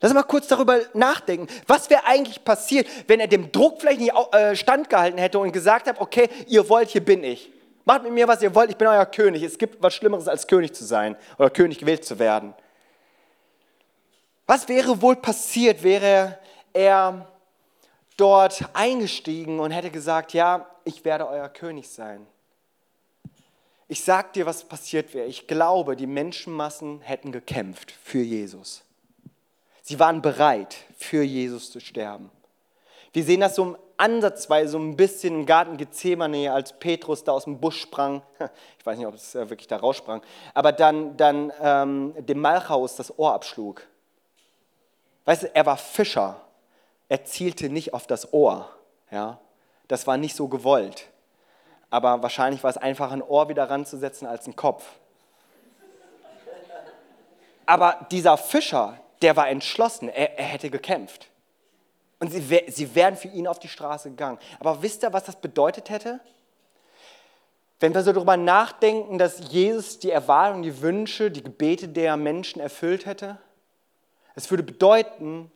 Lass 0.00 0.10
uns 0.10 0.20
mal 0.20 0.26
kurz 0.26 0.48
darüber 0.48 0.80
nachdenken. 0.94 1.46
Was 1.68 1.88
wäre 1.88 2.04
eigentlich 2.04 2.44
passiert, 2.44 2.88
wenn 3.06 3.20
er 3.20 3.28
dem 3.28 3.52
Druck 3.52 3.80
vielleicht 3.80 4.00
nicht 4.00 4.12
äh, 4.32 4.56
standgehalten 4.56 5.18
hätte 5.18 5.38
und 5.38 5.52
gesagt 5.52 5.86
hat, 5.86 6.00
okay, 6.00 6.28
ihr 6.48 6.68
wollt, 6.68 6.90
hier 6.90 7.04
bin 7.04 7.22
ich. 7.22 7.52
Macht 7.84 8.02
mit 8.02 8.12
mir, 8.12 8.26
was 8.26 8.42
ihr 8.42 8.52
wollt, 8.54 8.70
ich 8.70 8.76
bin 8.76 8.88
euer 8.88 9.06
König. 9.06 9.42
Es 9.42 9.58
gibt 9.58 9.80
was 9.80 9.94
Schlimmeres, 9.94 10.26
als 10.26 10.46
König 10.46 10.74
zu 10.74 10.84
sein 10.84 11.16
oder 11.38 11.50
König 11.50 11.78
gewählt 11.78 12.04
zu 12.04 12.18
werden. 12.18 12.54
Was 14.46 14.68
wäre 14.68 15.00
wohl 15.00 15.16
passiert, 15.16 15.82
wäre 15.82 16.38
er 16.72 17.28
dort 18.16 18.64
eingestiegen 18.72 19.60
und 19.60 19.70
hätte 19.70 19.90
gesagt, 19.90 20.32
ja, 20.32 20.66
ich 20.84 21.04
werde 21.04 21.28
euer 21.28 21.48
König 21.48 21.88
sein. 21.88 22.26
Ich 23.88 24.04
sag 24.04 24.32
dir, 24.32 24.46
was 24.46 24.64
passiert 24.64 25.12
wäre. 25.12 25.26
Ich 25.26 25.46
glaube, 25.46 25.96
die 25.96 26.06
Menschenmassen 26.06 27.00
hätten 27.02 27.30
gekämpft 27.30 27.90
für 27.90 28.22
Jesus. 28.22 28.82
Sie 29.82 29.98
waren 29.98 30.22
bereit, 30.22 30.76
für 30.96 31.22
Jesus 31.22 31.70
zu 31.70 31.80
sterben. 31.80 32.30
Wir 33.12 33.24
sehen 33.24 33.40
das 33.40 33.56
so 33.56 33.76
ansatzweise 33.98 34.72
so 34.72 34.78
ein 34.78 34.96
bisschen 34.96 35.40
im 35.40 35.46
Garten 35.46 35.76
Gethsemane, 35.76 36.50
als 36.52 36.72
Petrus 36.78 37.22
da 37.24 37.32
aus 37.32 37.44
dem 37.44 37.60
Busch 37.60 37.80
sprang. 37.80 38.22
Ich 38.78 38.86
weiß 38.86 38.98
nicht, 38.98 39.06
ob 39.06 39.14
es 39.14 39.34
wirklich 39.34 39.68
da 39.68 39.76
raussprang, 39.76 40.22
aber 40.54 40.72
dann, 40.72 41.16
dann 41.16 41.52
ähm, 41.60 42.14
dem 42.18 42.40
Malchaus 42.40 42.96
das 42.96 43.16
Ohr 43.16 43.32
abschlug. 43.32 43.86
Weißt 45.24 45.44
du, 45.44 45.54
er 45.54 45.66
war 45.66 45.76
Fischer. 45.76 46.40
Er 47.08 47.24
zielte 47.24 47.68
nicht 47.68 47.94
auf 47.94 48.06
das 48.06 48.32
Ohr. 48.32 48.70
Ja? 49.10 49.38
Das 49.88 50.06
war 50.06 50.16
nicht 50.16 50.34
so 50.34 50.48
gewollt. 50.48 51.08
Aber 51.90 52.22
wahrscheinlich 52.22 52.62
war 52.62 52.70
es 52.70 52.78
einfacher, 52.78 53.12
ein 53.12 53.22
Ohr 53.22 53.48
wieder 53.48 53.68
ranzusetzen 53.68 54.26
als 54.26 54.46
ein 54.46 54.56
Kopf. 54.56 54.84
Aber 57.66 58.06
dieser 58.10 58.36
Fischer, 58.36 58.98
der 59.20 59.36
war 59.36 59.48
entschlossen, 59.48 60.08
er, 60.08 60.38
er 60.38 60.44
hätte 60.44 60.70
gekämpft. 60.70 61.28
Und 62.18 62.32
sie, 62.32 62.64
sie 62.68 62.94
wären 62.94 63.16
für 63.16 63.28
ihn 63.28 63.46
auf 63.46 63.58
die 63.58 63.68
Straße 63.68 64.10
gegangen. 64.10 64.38
Aber 64.60 64.82
wisst 64.82 65.02
ihr, 65.02 65.12
was 65.12 65.24
das 65.24 65.36
bedeutet 65.36 65.90
hätte? 65.90 66.20
Wenn 67.80 67.94
wir 67.94 68.02
so 68.02 68.12
darüber 68.12 68.36
nachdenken, 68.36 69.18
dass 69.18 69.50
Jesus 69.50 69.98
die 69.98 70.10
Erwartungen, 70.10 70.62
die 70.62 70.80
Wünsche, 70.82 71.30
die 71.30 71.42
Gebete 71.42 71.88
der 71.88 72.16
Menschen 72.16 72.60
erfüllt 72.60 73.06
hätte, 73.06 73.38
es 74.34 74.50
würde 74.50 74.62
bedeuten, 74.62 75.50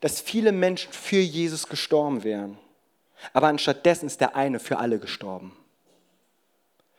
dass 0.00 0.20
viele 0.20 0.52
Menschen 0.52 0.92
für 0.92 1.20
Jesus 1.20 1.68
gestorben 1.68 2.24
wären. 2.24 2.58
Aber 3.32 3.48
anstattdessen 3.48 4.06
ist 4.06 4.20
der 4.20 4.36
eine 4.36 4.60
für 4.60 4.78
alle 4.78 4.98
gestorben. 4.98 5.56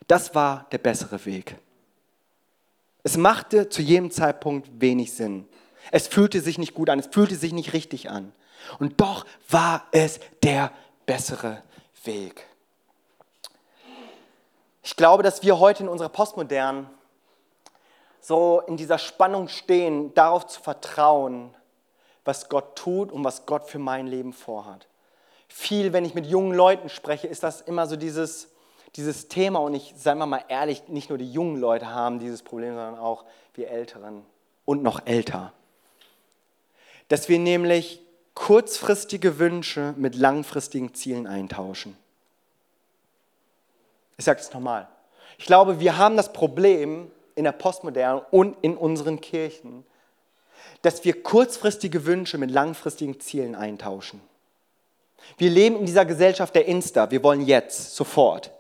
Das 0.07 0.35
war 0.35 0.67
der 0.71 0.77
bessere 0.77 1.25
Weg. 1.25 1.55
Es 3.03 3.17
machte 3.17 3.69
zu 3.69 3.81
jedem 3.81 4.11
Zeitpunkt 4.11 4.69
wenig 4.81 5.13
Sinn. 5.13 5.47
Es 5.91 6.07
fühlte 6.07 6.41
sich 6.41 6.57
nicht 6.57 6.73
gut 6.73 6.89
an, 6.89 6.99
es 6.99 7.07
fühlte 7.07 7.35
sich 7.35 7.53
nicht 7.53 7.73
richtig 7.73 8.09
an. 8.09 8.33
Und 8.79 8.99
doch 8.99 9.25
war 9.47 9.87
es 9.91 10.19
der 10.41 10.71
bessere 11.05 11.61
Weg. 12.03 12.47
Ich 14.83 14.95
glaube, 14.95 15.23
dass 15.23 15.43
wir 15.43 15.59
heute 15.59 15.83
in 15.83 15.89
unserer 15.89 16.09
Postmodernen 16.09 16.87
so 18.25 18.61
in 18.67 18.77
dieser 18.77 18.97
Spannung 18.97 19.47
stehen, 19.47 20.13
darauf 20.13 20.47
zu 20.47 20.61
vertrauen, 20.61 21.53
was 22.23 22.49
Gott 22.49 22.75
tut 22.75 23.11
und 23.11 23.23
was 23.23 23.45
Gott 23.45 23.69
für 23.69 23.79
mein 23.79 24.07
Leben 24.07 24.33
vorhat. 24.33 24.87
Viel, 25.47 25.93
wenn 25.93 26.05
ich 26.05 26.15
mit 26.15 26.25
jungen 26.25 26.53
Leuten 26.53 26.89
spreche, 26.89 27.27
ist 27.27 27.43
das 27.43 27.61
immer 27.61 27.87
so 27.87 27.95
dieses, 27.95 28.49
dieses 28.95 29.27
Thema. 29.27 29.59
Und 29.59 29.75
ich, 29.75 29.93
seien 29.95 30.17
wir 30.17 30.25
mal 30.25 30.43
ehrlich, 30.47 30.87
nicht 30.87 31.09
nur 31.09 31.17
die 31.17 31.31
jungen 31.31 31.59
Leute 31.59 31.93
haben 31.93 32.19
dieses 32.19 32.41
Problem, 32.41 32.73
sondern 32.73 32.97
auch 32.97 33.25
wir 33.53 33.69
Älteren 33.69 34.25
und 34.65 34.81
noch 34.81 35.05
älter 35.05 35.53
dass 37.07 37.29
wir 37.29 37.39
nämlich 37.39 38.01
kurzfristige 38.33 39.39
Wünsche 39.39 39.93
mit 39.97 40.15
langfristigen 40.15 40.93
Zielen 40.93 41.27
eintauschen. 41.27 41.97
Ich 44.17 44.25
sage 44.25 44.39
es 44.39 44.53
nochmal. 44.53 44.87
Ich 45.37 45.45
glaube, 45.45 45.79
wir 45.79 45.97
haben 45.97 46.17
das 46.17 46.33
Problem 46.33 47.11
in 47.35 47.43
der 47.43 47.51
Postmoderne 47.51 48.25
und 48.31 48.57
in 48.61 48.77
unseren 48.77 49.21
Kirchen, 49.21 49.85
dass 50.81 51.03
wir 51.03 51.21
kurzfristige 51.21 52.05
Wünsche 52.05 52.37
mit 52.37 52.51
langfristigen 52.51 53.19
Zielen 53.19 53.55
eintauschen. 53.55 54.21
Wir 55.37 55.49
leben 55.49 55.77
in 55.77 55.85
dieser 55.85 56.05
Gesellschaft 56.05 56.55
der 56.55 56.65
Insta. 56.65 57.09
Wir 57.11 57.23
wollen 57.23 57.41
jetzt, 57.41 57.95
sofort. 57.95 58.51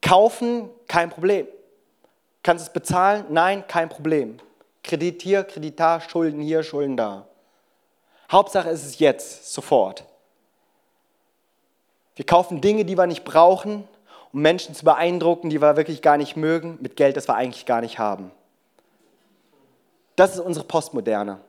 Kaufen, 0.00 0.70
kein 0.86 1.10
Problem. 1.10 1.46
Kannst 2.42 2.64
du 2.64 2.68
es 2.68 2.72
bezahlen? 2.72 3.26
Nein, 3.28 3.64
kein 3.66 3.88
Problem. 3.88 4.38
Kredit 4.82 5.22
hier, 5.22 5.44
Kredit 5.44 5.78
da, 5.78 6.00
Schulden 6.00 6.40
hier, 6.40 6.62
Schulden 6.62 6.96
da. 6.96 7.26
Hauptsache 8.30 8.70
ist 8.70 8.84
es 8.84 8.98
jetzt, 8.98 9.52
sofort. 9.52 10.04
Wir 12.16 12.24
kaufen 12.24 12.60
Dinge, 12.60 12.84
die 12.84 12.96
wir 12.96 13.06
nicht 13.06 13.24
brauchen, 13.24 13.86
um 14.32 14.42
Menschen 14.42 14.74
zu 14.74 14.84
beeindrucken, 14.84 15.50
die 15.50 15.60
wir 15.60 15.76
wirklich 15.76 16.02
gar 16.02 16.16
nicht 16.16 16.36
mögen, 16.36 16.78
mit 16.80 16.96
Geld, 16.96 17.16
das 17.16 17.28
wir 17.28 17.34
eigentlich 17.34 17.66
gar 17.66 17.80
nicht 17.80 17.98
haben. 17.98 18.30
Das 20.16 20.34
ist 20.34 20.40
unsere 20.40 20.66
Postmoderne. 20.66 21.40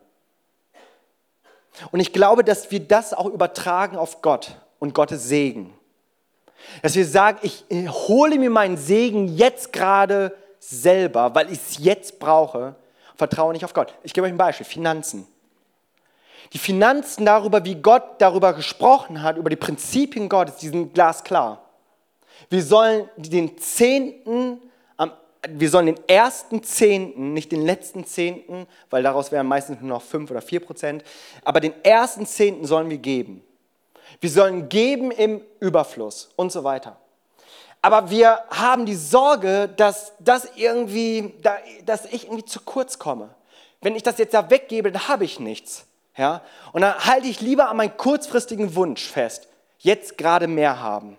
Und 1.91 1.99
ich 1.99 2.13
glaube, 2.13 2.43
dass 2.43 2.71
wir 2.71 2.79
das 2.79 3.13
auch 3.13 3.25
übertragen 3.25 3.97
auf 3.97 4.21
Gott 4.21 4.57
und 4.79 4.93
Gottes 4.93 5.23
Segen. 5.27 5.73
Dass 6.81 6.95
wir 6.95 7.05
sagen, 7.05 7.39
ich 7.41 7.65
hole 7.71 8.37
mir 8.37 8.49
meinen 8.49 8.77
Segen 8.77 9.27
jetzt 9.35 9.71
gerade 9.71 10.35
selber, 10.59 11.33
weil 11.33 11.51
ich 11.51 11.59
es 11.59 11.77
jetzt 11.79 12.19
brauche, 12.19 12.75
vertraue 13.15 13.53
nicht 13.53 13.65
auf 13.65 13.73
Gott. 13.73 13.93
Ich 14.03 14.13
gebe 14.13 14.27
euch 14.27 14.33
ein 14.33 14.37
Beispiel, 14.37 14.65
Finanzen. 14.65 15.25
Die 16.53 16.57
Finanzen 16.57 17.25
darüber, 17.25 17.63
wie 17.63 17.75
Gott 17.75 18.03
darüber 18.19 18.53
gesprochen 18.53 19.21
hat, 19.21 19.37
über 19.37 19.49
die 19.49 19.55
Prinzipien 19.55 20.29
Gottes, 20.29 20.57
die 20.57 20.69
sind 20.69 20.93
glasklar. 20.93 21.68
Wir 22.49 22.63
sollen 22.63 23.09
den 23.17 23.57
Zehnten, 23.57 24.61
wir 25.47 25.69
sollen 25.69 25.85
den 25.85 25.99
ersten 26.07 26.63
Zehnten, 26.63 27.33
nicht 27.33 27.51
den 27.51 27.65
letzten 27.65 28.05
Zehnten, 28.05 28.67
weil 28.89 29.03
daraus 29.03 29.31
wären 29.31 29.47
meistens 29.47 29.79
nur 29.79 29.89
noch 29.89 30.01
fünf 30.01 30.31
oder 30.31 30.41
vier 30.41 30.59
Prozent, 30.59 31.03
aber 31.43 31.59
den 31.59 31.73
ersten 31.83 32.25
Zehnten 32.25 32.65
sollen 32.65 32.89
wir 32.89 32.97
geben. 32.97 33.43
Wir 34.19 34.29
sollen 34.29 34.69
geben 34.69 35.11
im 35.11 35.41
Überfluss 35.59 36.29
und 36.35 36.51
so 36.51 36.63
weiter. 36.63 36.97
Aber 37.81 38.09
wir 38.09 38.39
haben 38.49 38.85
die 38.85 38.95
Sorge, 38.95 39.69
dass 39.77 40.13
das 40.19 40.49
irgendwie, 40.55 41.33
dass 41.85 42.05
ich 42.05 42.25
irgendwie 42.25 42.45
zu 42.45 42.59
kurz 42.61 42.99
komme. 42.99 43.29
Wenn 43.81 43.95
ich 43.95 44.03
das 44.03 44.17
jetzt 44.17 44.33
da 44.33 44.49
weggebe, 44.49 44.91
dann 44.91 45.07
habe 45.07 45.23
ich 45.23 45.39
nichts. 45.39 45.85
Ja? 46.17 46.41
Und 46.73 46.81
dann 46.81 47.05
halte 47.05 47.27
ich 47.27 47.39
lieber 47.39 47.69
an 47.69 47.77
meinen 47.77 47.95
kurzfristigen 47.95 48.75
Wunsch 48.75 49.07
fest, 49.07 49.47
jetzt 49.77 50.17
gerade 50.17 50.47
mehr 50.47 50.81
haben. 50.81 51.17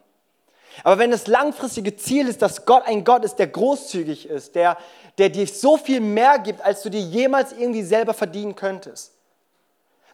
Aber 0.85 0.99
wenn 0.99 1.11
das 1.11 1.27
langfristige 1.27 1.97
Ziel 1.97 2.29
ist, 2.29 2.43
dass 2.43 2.65
Gott 2.65 2.85
ein 2.87 3.05
Gott 3.05 3.25
ist, 3.25 3.37
der 3.37 3.49
großzügig 3.49 4.27
ist, 4.29 4.55
der, 4.55 4.77
der 5.19 5.29
dir 5.29 5.47
so 5.47 5.77
viel 5.77 6.01
mehr 6.01 6.39
gibt, 6.39 6.63
als 6.63 6.83
du 6.83 6.91
dir 6.91 7.01
jemals 7.01 7.53
irgendwie 7.53 7.83
selber 7.83 8.15
verdienen 8.15 8.55
könntest, 8.55 9.13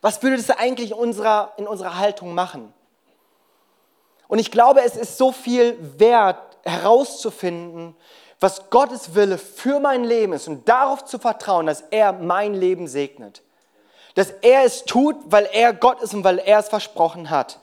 was 0.00 0.22
würde 0.22 0.36
das 0.36 0.50
eigentlich 0.50 0.92
in 0.92 0.96
unserer, 0.96 1.52
in 1.56 1.66
unserer 1.66 1.98
Haltung 1.98 2.34
machen? 2.34 2.72
Und 4.28 4.38
ich 4.38 4.50
glaube, 4.50 4.82
es 4.82 4.96
ist 4.96 5.18
so 5.18 5.32
viel 5.32 5.76
wert, 5.98 6.38
herauszufinden, 6.64 7.94
was 8.40 8.70
Gottes 8.70 9.14
Wille 9.14 9.38
für 9.38 9.78
mein 9.80 10.04
Leben 10.04 10.32
ist 10.32 10.48
und 10.48 10.68
darauf 10.68 11.04
zu 11.04 11.18
vertrauen, 11.18 11.66
dass 11.66 11.82
er 11.90 12.12
mein 12.12 12.54
Leben 12.54 12.88
segnet 12.88 13.42
dass 14.16 14.30
er 14.30 14.64
es 14.64 14.84
tut, 14.86 15.16
weil 15.26 15.48
er 15.52 15.74
Gott 15.74 16.00
ist 16.00 16.14
und 16.14 16.24
weil 16.24 16.38
er 16.38 16.58
es 16.58 16.68
versprochen 16.68 17.28
hat. 17.30 17.60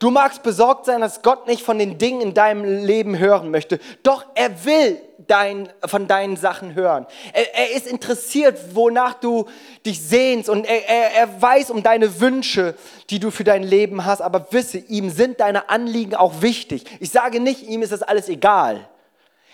Du 0.00 0.10
magst 0.10 0.42
besorgt 0.42 0.86
sein, 0.86 1.02
dass 1.02 1.20
Gott 1.20 1.46
nicht 1.46 1.62
von 1.62 1.78
den 1.78 1.98
Dingen 1.98 2.22
in 2.22 2.34
deinem 2.34 2.64
Leben 2.64 3.18
hören 3.18 3.50
möchte. 3.50 3.78
Doch 4.02 4.24
er 4.34 4.64
will 4.64 4.98
dein, 5.26 5.68
von 5.84 6.08
deinen 6.08 6.38
Sachen 6.38 6.74
hören. 6.74 7.06
Er, 7.34 7.54
er, 7.54 7.76
ist 7.76 7.86
interessiert, 7.86 8.58
wonach 8.74 9.12
du 9.12 9.44
dich 9.84 10.00
sehnst 10.00 10.48
und 10.48 10.64
er, 10.64 10.88
er, 10.88 11.14
er 11.14 11.42
weiß 11.42 11.70
um 11.70 11.82
deine 11.82 12.18
Wünsche, 12.18 12.74
die 13.10 13.18
du 13.18 13.30
für 13.30 13.44
dein 13.44 13.62
Leben 13.62 14.06
hast. 14.06 14.22
Aber 14.22 14.46
wisse, 14.52 14.78
ihm 14.78 15.10
sind 15.10 15.38
deine 15.40 15.68
Anliegen 15.68 16.14
auch 16.14 16.40
wichtig. 16.40 16.84
Ich 16.98 17.10
sage 17.10 17.38
nicht, 17.38 17.64
ihm 17.64 17.82
ist 17.82 17.92
das 17.92 18.02
alles 18.02 18.30
egal. 18.30 18.88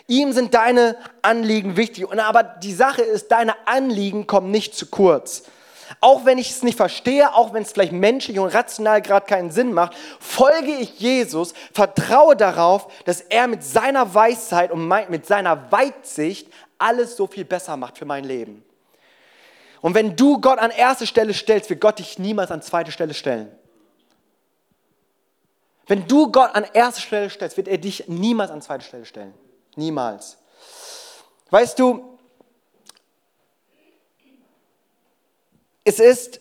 Ihm 0.07 0.33
sind 0.33 0.55
deine 0.55 0.97
Anliegen 1.23 1.77
wichtig. 1.77 2.09
Und 2.09 2.21
aber 2.21 2.45
die 2.45 2.73
Sache 2.73 3.03
ist, 3.03 3.33
deine 3.33 3.55
Anliegen 3.67 4.29
kommen 4.29 4.53
nicht 4.53 4.77
zu 4.77 4.87
kurz. 4.87 5.43
Auch 6.01 6.25
wenn 6.25 6.39
ich 6.39 6.51
es 6.51 6.63
nicht 6.63 6.77
verstehe, 6.77 7.35
auch 7.35 7.53
wenn 7.53 7.63
es 7.63 7.73
vielleicht 7.73 7.93
menschlich 7.93 8.39
und 8.39 8.49
rational 8.49 9.03
gerade 9.03 9.27
keinen 9.27 9.51
Sinn 9.51 9.73
macht, 9.73 9.95
folge 10.21 10.73
ich 10.73 10.99
Jesus, 10.99 11.55
vertraue 11.73 12.37
darauf, 12.37 12.89
dass 13.05 13.21
er 13.21 13.47
mit 13.47 13.63
seiner 13.63 14.15
Weisheit 14.15 14.71
und 14.71 14.89
mit 14.89 15.27
seiner 15.27 15.71
Weitsicht 15.71 16.49
alles 16.79 17.17
so 17.17 17.27
viel 17.27 17.45
besser 17.45 17.77
macht 17.77 17.99
für 17.99 18.05
mein 18.05 18.25
Leben. 18.25 18.65
Und 19.81 19.95
wenn 19.95 20.17
du 20.17 20.41
Gott 20.41 20.59
an 20.59 20.71
erste 20.71 21.07
Stelle 21.07 21.33
stellst, 21.35 21.71
wird 21.71 21.81
Gott 21.81 21.99
dich 21.99 22.19
niemals 22.19 22.51
an 22.51 22.63
zweite 22.63 22.91
Stelle 22.91 23.15
stellen. 23.15 23.51
Wenn 25.87 26.09
du 26.09 26.33
Gott 26.33 26.55
an 26.55 26.67
erste 26.73 27.01
Stelle 27.01 27.31
stellst, 27.31 27.57
wird 27.57 27.69
er 27.69 27.79
dich 27.79 28.09
niemals 28.09 28.51
an 28.51 28.61
zweite 28.61 28.85
Stelle 28.85 29.05
stellen. 29.05 29.35
Niemals. 29.77 30.39
Weißt 31.51 31.79
du, 31.79 32.16
es 35.87 36.01
ist 36.01 36.41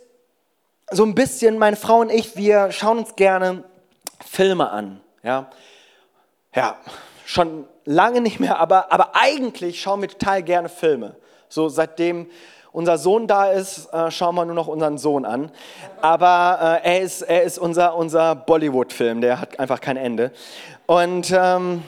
so 0.89 1.03
ein 1.03 1.13
bisschen, 1.13 1.59
meine 1.59 1.75
Frau 1.75 1.99
und 1.99 2.11
ich, 2.11 2.35
wir 2.35 2.71
schauen 2.71 2.97
uns 2.97 3.15
gerne 3.15 3.63
Filme 4.25 4.69
an. 4.71 5.01
Ja, 5.23 5.51
ja 6.53 6.77
schon 7.25 7.67
lange 7.85 8.21
nicht 8.21 8.39
mehr, 8.39 8.59
aber, 8.59 8.91
aber 8.91 9.11
eigentlich 9.15 9.81
schauen 9.81 10.01
wir 10.01 10.09
total 10.09 10.41
gerne 10.41 10.67
Filme. 10.67 11.15
So 11.47 11.69
seitdem 11.69 12.27
unser 12.71 12.97
Sohn 12.97 13.27
da 13.27 13.51
ist, 13.51 13.85
äh, 13.93 14.09
schauen 14.09 14.35
wir 14.35 14.45
nur 14.45 14.55
noch 14.55 14.67
unseren 14.67 14.97
Sohn 14.97 15.25
an. 15.25 15.51
Aber 16.01 16.81
äh, 16.83 16.95
er 16.95 17.01
ist, 17.01 17.21
er 17.21 17.43
ist 17.43 17.59
unser, 17.59 17.95
unser 17.95 18.35
Bollywood-Film, 18.35 19.21
der 19.21 19.41
hat 19.41 19.59
einfach 19.59 19.79
kein 19.79 19.95
Ende. 19.95 20.31
Und 20.87 21.31
ähm, 21.31 21.83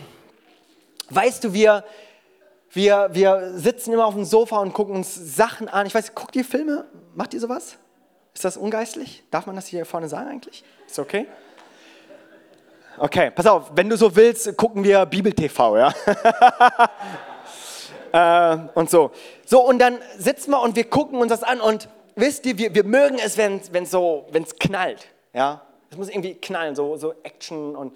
weißt 1.10 1.44
du, 1.44 1.54
wir, 1.54 1.84
wir, 2.78 3.10
wir 3.12 3.54
sitzen 3.56 3.92
immer 3.92 4.06
auf 4.06 4.14
dem 4.14 4.24
Sofa 4.24 4.60
und 4.60 4.72
gucken 4.72 4.96
uns 4.96 5.16
Sachen 5.16 5.68
an. 5.68 5.88
Ich 5.88 5.96
weiß, 5.96 6.14
guckt 6.14 6.36
ihr 6.36 6.46
Filme? 6.46 6.86
Macht 7.16 7.34
ihr 7.34 7.40
sowas? 7.40 7.76
Ist 8.36 8.46
das 8.46 8.56
ungeistlich? 8.56 9.24
Darf 9.32 9.48
man 9.48 9.56
das 9.56 9.66
hier 9.66 9.84
vorne 9.84 10.08
sagen 10.08 10.30
eigentlich? 10.30 10.64
Ist 10.86 11.00
okay? 11.00 11.26
Okay, 13.00 13.32
pass 13.32 13.48
auf, 13.48 13.72
wenn 13.74 13.90
du 13.90 13.98
so 13.98 14.16
willst, 14.16 14.56
gucken 14.56 14.84
wir 14.84 15.08
Bibel 15.08 15.34
TV, 15.34 15.78
ja? 15.78 15.94
äh, 18.54 18.58
und 18.76 18.92
so. 18.92 19.10
So, 19.46 19.68
und 19.68 19.80
dann 19.80 19.98
sitzen 20.20 20.52
wir 20.52 20.62
und 20.62 20.76
wir 20.76 20.88
gucken 20.88 21.20
uns 21.20 21.32
das 21.32 21.42
an 21.42 21.60
und 21.60 21.90
wisst 22.16 22.46
ihr, 22.46 22.60
wir, 22.60 22.76
wir 22.76 22.84
mögen 22.84 23.18
es, 23.18 23.38
wenn 23.38 23.60
es 23.60 23.92
so, 23.92 24.28
wenn 24.30 24.44
es 24.44 24.56
knallt, 24.56 25.08
ja? 25.34 25.64
Es 25.90 25.98
muss 25.98 26.10
irgendwie 26.10 26.36
knallen, 26.36 26.76
so, 26.76 26.96
so 26.96 27.14
Action 27.24 27.76
und, 27.76 27.96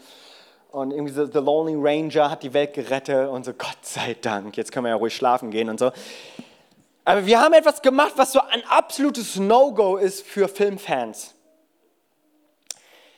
und 0.72 0.92
irgendwie 0.92 1.14
so 1.14 1.26
The 1.26 1.40
Lonely 1.40 1.76
Ranger 1.78 2.32
hat 2.32 2.44
die 2.44 2.54
Welt 2.54 2.74
gerettet 2.74 3.30
und 3.30 3.46
so, 3.46 3.54
Gott 3.54 3.78
sei 3.82 4.16
Dank, 4.22 4.56
jetzt 4.58 4.72
können 4.72 4.86
wir 4.86 4.90
ja 4.90 4.96
ruhig 4.96 5.16
schlafen 5.16 5.52
gehen 5.52 5.70
und 5.70 5.80
so. 5.80 5.92
Aber 7.04 7.26
wir 7.26 7.42
haben 7.42 7.54
etwas 7.54 7.82
gemacht, 7.82 8.14
was 8.16 8.32
so 8.32 8.40
ein 8.40 8.64
absolutes 8.70 9.36
No-Go 9.36 9.98
ist 9.98 10.26
für 10.26 10.48
Filmfans. 10.48 11.36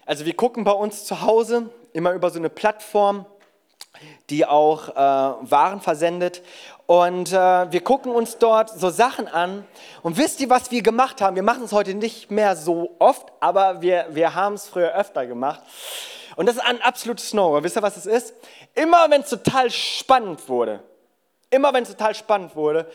Also 0.05 0.25
wir 0.25 0.35
gucken 0.35 0.63
bei 0.63 0.71
uns 0.71 1.05
zu 1.05 1.21
Hause 1.21 1.69
immer 1.93 2.13
über 2.13 2.29
so 2.29 2.39
eine 2.39 2.49
Plattform, 2.49 3.25
die 4.29 4.45
auch 4.45 4.89
äh, 4.89 4.93
Waren 4.95 5.79
versendet. 5.79 6.41
Und 6.87 7.31
äh, 7.31 7.71
wir 7.71 7.81
gucken 7.81 8.13
uns 8.13 8.37
dort 8.37 8.69
so 8.69 8.89
Sachen 8.89 9.27
an. 9.27 9.65
Und 10.01 10.17
wisst 10.17 10.41
ihr, 10.41 10.49
was 10.49 10.71
wir 10.71 10.81
gemacht 10.81 11.21
haben? 11.21 11.35
Wir 11.35 11.43
machen 11.43 11.63
es 11.63 11.71
heute 11.71 11.93
nicht 11.93 12.31
mehr 12.31 12.55
so 12.55 12.95
oft, 12.99 13.31
aber 13.39 13.81
wir, 13.81 14.07
wir 14.09 14.33
haben 14.33 14.55
es 14.55 14.67
früher 14.67 14.93
öfter 14.93 15.25
gemacht. 15.25 15.61
Und 16.35 16.47
das 16.47 16.55
ist 16.55 16.61
ein 16.61 16.81
absolutes 16.81 17.29
Snow. 17.29 17.61
Wisst 17.63 17.77
ihr, 17.77 17.81
was 17.81 17.97
es 17.97 18.05
ist? 18.05 18.33
Immer 18.73 19.09
wenn 19.09 19.21
es 19.21 19.29
total 19.29 19.69
spannend 19.69 20.47
wurde, 20.49 20.83
immer 21.49 21.73
wenn 21.73 21.83
es 21.83 21.89
total 21.89 22.15
spannend 22.15 22.55
wurde, 22.55 22.87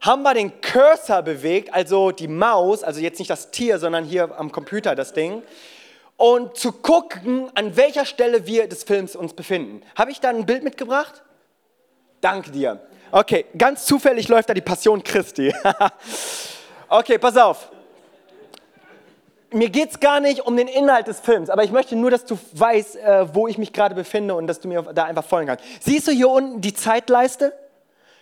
haben 0.00 0.22
wir 0.22 0.34
den 0.34 0.60
Cursor 0.60 1.22
bewegt, 1.22 1.72
also 1.72 2.10
die 2.10 2.26
Maus, 2.26 2.82
also 2.82 3.00
jetzt 3.00 3.20
nicht 3.20 3.30
das 3.30 3.52
Tier, 3.52 3.78
sondern 3.78 4.04
hier 4.04 4.36
am 4.36 4.50
Computer 4.50 4.96
das 4.96 5.12
Ding 5.12 5.42
und 6.16 6.56
zu 6.56 6.72
gucken, 6.72 7.50
an 7.54 7.76
welcher 7.76 8.04
Stelle 8.04 8.46
wir 8.46 8.68
des 8.68 8.84
Films 8.84 9.16
uns 9.16 9.32
befinden. 9.32 9.82
Habe 9.96 10.10
ich 10.10 10.20
da 10.20 10.28
ein 10.28 10.46
Bild 10.46 10.62
mitgebracht? 10.62 11.22
Danke 12.20 12.50
dir. 12.50 12.80
Okay, 13.10 13.46
ganz 13.58 13.84
zufällig 13.86 14.28
läuft 14.28 14.48
da 14.48 14.54
die 14.54 14.60
Passion 14.60 15.02
Christi. 15.02 15.52
okay, 16.88 17.18
pass 17.18 17.36
auf. 17.36 17.70
Mir 19.52 19.68
geht 19.68 19.90
es 19.90 20.00
gar 20.00 20.20
nicht 20.20 20.46
um 20.46 20.56
den 20.56 20.68
Inhalt 20.68 21.06
des 21.06 21.20
Films, 21.20 21.50
aber 21.50 21.64
ich 21.64 21.70
möchte 21.70 21.96
nur, 21.96 22.10
dass 22.10 22.24
du 22.24 22.38
weißt, 22.52 22.96
äh, 22.96 23.34
wo 23.34 23.48
ich 23.48 23.58
mich 23.58 23.72
gerade 23.72 23.94
befinde 23.94 24.34
und 24.34 24.46
dass 24.46 24.60
du 24.60 24.68
mir 24.68 24.82
da 24.94 25.04
einfach 25.04 25.24
folgen 25.24 25.48
kannst. 25.48 25.64
Siehst 25.80 26.08
du 26.08 26.12
hier 26.12 26.28
unten 26.28 26.60
die 26.60 26.74
Zeitleiste? 26.74 27.52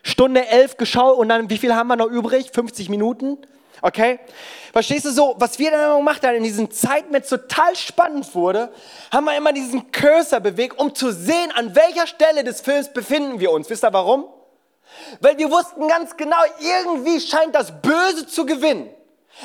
Stunde 0.03 0.47
elf 0.47 0.77
geschaut 0.77 1.19
und 1.19 1.29
dann, 1.29 1.51
wie 1.51 1.59
viel 1.59 1.75
haben 1.75 1.89
wir 1.89 1.97
noch 1.97 2.07
übrig? 2.07 2.51
50 2.53 2.89
Minuten? 2.89 3.39
Okay? 3.83 4.19
Verstehst 4.73 5.05
du 5.05 5.11
so, 5.11 5.35
was 5.39 5.59
wir 5.59 5.71
dann 5.71 5.99
gemacht 5.99 6.27
haben 6.27 6.37
in 6.37 6.43
diesen 6.43 6.71
Zeiten, 6.71 7.13
wenn 7.13 7.23
es 7.23 7.29
total 7.29 7.75
spannend 7.77 8.35
wurde, 8.35 8.71
haben 9.13 9.25
wir 9.25 9.37
immer 9.37 9.53
diesen 9.53 9.91
Cursor 9.91 10.41
bewegt, 10.41 10.79
um 10.79 10.95
zu 10.95 11.13
sehen, 11.13 11.53
an 11.55 11.75
welcher 11.75 12.07
Stelle 12.07 12.45
des 12.45 12.61
Films 12.61 12.93
befinden 12.93 13.41
wir 13.41 13.51
uns. 13.51 13.69
Wisst 13.71 13.85
ihr 13.85 13.93
warum? 13.93 14.27
Weil 15.21 15.39
wir 15.39 15.51
wussten 15.51 15.87
ganz 15.89 16.17
genau, 16.17 16.37
irgendwie 16.61 17.21
scheint 17.21 17.55
das 17.55 17.73
Böse 17.81 18.27
zu 18.27 18.45
gewinnen. 18.45 18.91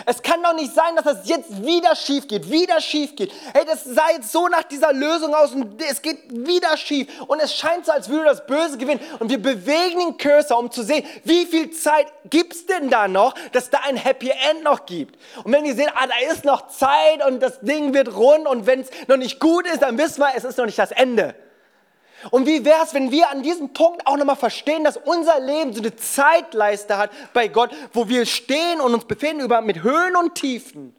Es 0.05 0.21
kann 0.21 0.43
doch 0.43 0.53
nicht 0.53 0.73
sein, 0.73 0.95
dass 0.95 1.05
das 1.05 1.27
jetzt 1.27 1.63
wieder 1.65 1.95
schief 1.95 2.27
geht, 2.27 2.49
wieder 2.49 2.81
schief 2.81 3.15
geht. 3.15 3.31
Hey, 3.53 3.63
das 3.65 3.83
sah 3.83 4.09
jetzt 4.11 4.31
so 4.31 4.47
nach 4.47 4.63
dieser 4.63 4.93
Lösung 4.93 5.33
aus 5.33 5.51
und 5.51 5.81
es 5.81 6.01
geht 6.01 6.19
wieder 6.29 6.75
schief. 6.77 7.07
Und 7.27 7.39
es 7.39 7.53
scheint 7.55 7.85
so, 7.85 7.91
als 7.91 8.09
würde 8.09 8.25
das 8.25 8.45
Böse 8.45 8.77
gewinnen. 8.77 8.99
Und 9.19 9.29
wir 9.29 9.41
bewegen 9.41 9.99
den 9.99 10.17
Cursor, 10.17 10.59
um 10.59 10.71
zu 10.71 10.83
sehen, 10.83 11.05
wie 11.23 11.45
viel 11.45 11.71
Zeit 11.71 12.07
gibt 12.29 12.53
es 12.53 12.65
denn 12.65 12.89
da 12.89 13.07
noch, 13.07 13.33
dass 13.51 13.69
da 13.69 13.79
ein 13.85 13.97
Happy 13.97 14.29
End 14.29 14.63
noch 14.63 14.85
gibt. 14.85 15.17
Und 15.43 15.51
wenn 15.53 15.63
wir 15.63 15.73
sehen, 15.75 15.89
ah, 15.95 16.07
da 16.07 16.31
ist 16.31 16.45
noch 16.45 16.67
Zeit 16.67 17.25
und 17.25 17.41
das 17.41 17.59
Ding 17.61 17.93
wird 17.93 18.15
rund 18.15 18.47
und 18.47 18.65
wenn 18.65 18.81
es 18.81 18.89
noch 19.07 19.17
nicht 19.17 19.39
gut 19.39 19.67
ist, 19.67 19.81
dann 19.81 19.97
wissen 19.97 20.19
wir, 20.19 20.29
es 20.35 20.43
ist 20.43 20.57
noch 20.57 20.65
nicht 20.65 20.79
das 20.79 20.91
Ende. 20.91 21.35
Und 22.31 22.45
wie 22.45 22.65
wäre 22.65 22.83
es, 22.83 22.93
wenn 22.93 23.11
wir 23.11 23.29
an 23.29 23.43
diesem 23.43 23.73
Punkt 23.73 24.05
auch 24.07 24.17
nochmal 24.17 24.35
verstehen, 24.35 24.83
dass 24.83 24.97
unser 24.97 25.39
Leben 25.39 25.73
so 25.73 25.81
eine 25.81 25.95
Zeitleiste 25.95 26.97
hat 26.97 27.11
bei 27.33 27.47
Gott, 27.47 27.71
wo 27.93 28.07
wir 28.07 28.25
stehen 28.25 28.81
und 28.81 28.93
uns 28.93 29.05
befinden 29.05 29.43
über, 29.43 29.61
mit 29.61 29.83
Höhen 29.83 30.15
und 30.15 30.35
Tiefen. 30.35 30.95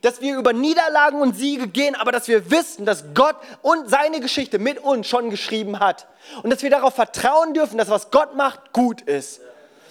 Dass 0.00 0.20
wir 0.20 0.36
über 0.36 0.52
Niederlagen 0.52 1.20
und 1.20 1.36
Siege 1.36 1.68
gehen, 1.68 1.94
aber 1.94 2.10
dass 2.10 2.26
wir 2.26 2.50
wissen, 2.50 2.86
dass 2.86 3.04
Gott 3.14 3.36
und 3.62 3.88
seine 3.88 4.20
Geschichte 4.20 4.58
mit 4.58 4.78
uns 4.78 5.06
schon 5.06 5.30
geschrieben 5.30 5.78
hat. 5.78 6.06
Und 6.42 6.50
dass 6.50 6.62
wir 6.62 6.70
darauf 6.70 6.94
vertrauen 6.94 7.52
dürfen, 7.52 7.76
dass 7.78 7.90
was 7.90 8.10
Gott 8.10 8.34
macht, 8.34 8.72
gut 8.72 9.02
ist 9.02 9.40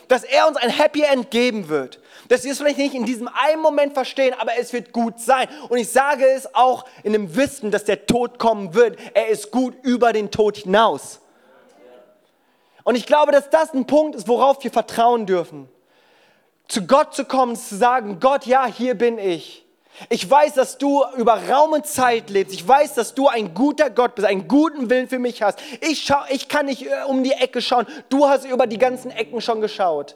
dass 0.08 0.24
er 0.24 0.48
uns 0.48 0.58
ein 0.58 0.69
Happy 0.69 1.02
End 1.02 1.32
geben 1.32 1.69
wird. 1.69 2.00
Dass 2.34 2.46
wir 2.46 2.52
es 2.52 2.58
vielleicht 2.58 2.80
nicht 2.80 2.96
in 2.96 3.06
diesem 3.06 3.28
einen 3.28 3.62
Moment 3.62 3.93
verstehen, 3.93 4.34
aber 4.39 4.54
es 4.58 4.74
wird 4.74 4.91
gut 4.91 5.19
sein. 5.19 5.48
Und 5.69 5.78
ich 5.78 5.91
sage 5.91 6.26
es 6.26 6.56
auch 6.56 6.84
in 7.04 7.13
dem 7.13 7.36
Wissen, 7.36 7.69
dass 7.69 7.84
der 7.84 8.08
Tod 8.08 8.39
kommen 8.39 8.74
wird. 8.74 8.98
Er 9.13 9.28
ist 9.28 9.52
gut 9.52 9.76
über 9.84 10.13
den 10.13 10.32
Tod 10.32 10.58
hinaus. 10.58 11.19
Und 12.84 12.96
ich 12.96 13.06
glaube, 13.06 13.32
dass 13.32 13.52
das 13.52 13.72
ein 13.76 13.86
Punkt 13.86 14.15
ist, 14.15 14.28
worauf 14.28 14.63
wir 14.63 14.72
vertrauen 14.72 15.28
dürfen. 15.28 15.69
Zu 16.67 16.88
Gott 16.88 17.13
zu 17.13 17.26
kommen, 17.26 17.56
zu 17.56 17.76
sagen, 17.76 18.19
Gott, 18.19 18.48
ja, 18.48 18.65
hier 18.65 18.96
bin 18.96 19.19
ich. 19.19 19.63
Ich 20.10 20.28
weiß, 20.28 20.56
dass 20.56 20.80
du 20.80 21.04
über 21.17 21.39
Raum 21.52 21.74
und 21.74 21.86
Zeit 21.86 22.32
lebst. 22.32 22.52
Ich 22.52 22.67
weiß, 22.67 22.96
dass 22.96 23.13
du 23.13 23.28
ein 23.28 23.54
guter 23.54 23.91
Gott 23.91 24.15
bist, 24.15 24.28
einen 24.28 24.48
guten 24.48 24.89
Willen 24.89 25.08
für 25.08 25.19
mich 25.19 25.43
hast. 25.43 25.60
Ich, 25.82 26.02
schau, 26.02 26.24
ich 26.30 26.48
kann 26.48 26.65
nicht 26.65 26.88
äh, 26.88 27.04
um 27.08 27.24
die 27.24 27.34
Ecke 27.34 27.62
schauen. 27.62 27.86
Du 28.10 28.28
hast 28.28 28.46
über 28.46 28.65
die 28.65 28.80
ganzen 28.80 29.12
Ecken 29.12 29.39
schon 29.39 29.62
geschaut. 29.62 30.15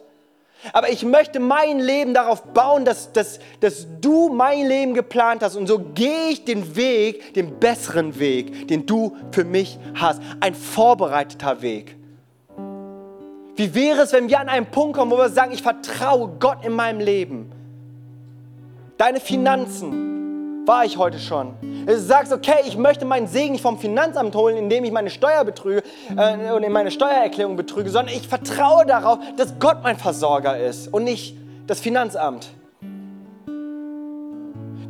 Aber 0.72 0.90
ich 0.90 1.04
möchte 1.04 1.40
mein 1.40 1.78
Leben 1.78 2.14
darauf 2.14 2.42
bauen, 2.42 2.84
dass, 2.84 3.12
dass, 3.12 3.38
dass 3.60 3.86
du 4.00 4.28
mein 4.28 4.66
Leben 4.66 4.94
geplant 4.94 5.42
hast. 5.42 5.56
Und 5.56 5.66
so 5.66 5.78
gehe 5.78 6.30
ich 6.30 6.44
den 6.44 6.74
Weg, 6.76 7.34
den 7.34 7.58
besseren 7.60 8.18
Weg, 8.18 8.68
den 8.68 8.84
du 8.84 9.16
für 9.30 9.44
mich 9.44 9.78
hast. 9.94 10.20
Ein 10.40 10.54
vorbereiteter 10.54 11.62
Weg. 11.62 11.96
Wie 13.56 13.74
wäre 13.74 14.02
es, 14.02 14.12
wenn 14.12 14.28
wir 14.28 14.40
an 14.40 14.48
einen 14.48 14.66
Punkt 14.66 14.96
kommen, 14.96 15.10
wo 15.10 15.16
wir 15.16 15.28
sagen, 15.30 15.52
ich 15.52 15.62
vertraue 15.62 16.36
Gott 16.38 16.64
in 16.64 16.72
meinem 16.72 17.00
Leben. 17.00 17.50
Deine 18.96 19.20
Finanzen 19.20 20.17
war 20.68 20.84
ich 20.84 20.98
heute 20.98 21.18
schon. 21.18 21.54
Du 21.86 21.98
sagst, 21.98 22.32
okay, 22.32 22.58
ich 22.66 22.76
möchte 22.76 23.06
meinen 23.06 23.26
Segen 23.26 23.52
nicht 23.52 23.62
vom 23.62 23.78
Finanzamt 23.78 24.34
holen, 24.36 24.58
indem 24.58 24.84
ich 24.84 24.92
meine 24.92 25.08
Steuer 25.08 25.42
betrüge 25.44 25.82
äh, 26.14 26.52
und 26.52 26.62
in 26.62 26.70
meine 26.70 26.90
Steuererklärung 26.90 27.56
betrüge, 27.56 27.88
sondern 27.88 28.14
ich 28.14 28.28
vertraue 28.28 28.84
darauf, 28.84 29.18
dass 29.36 29.58
Gott 29.58 29.78
mein 29.82 29.96
Versorger 29.96 30.58
ist 30.58 30.92
und 30.92 31.04
nicht 31.04 31.36
das 31.66 31.80
Finanzamt. 31.80 32.50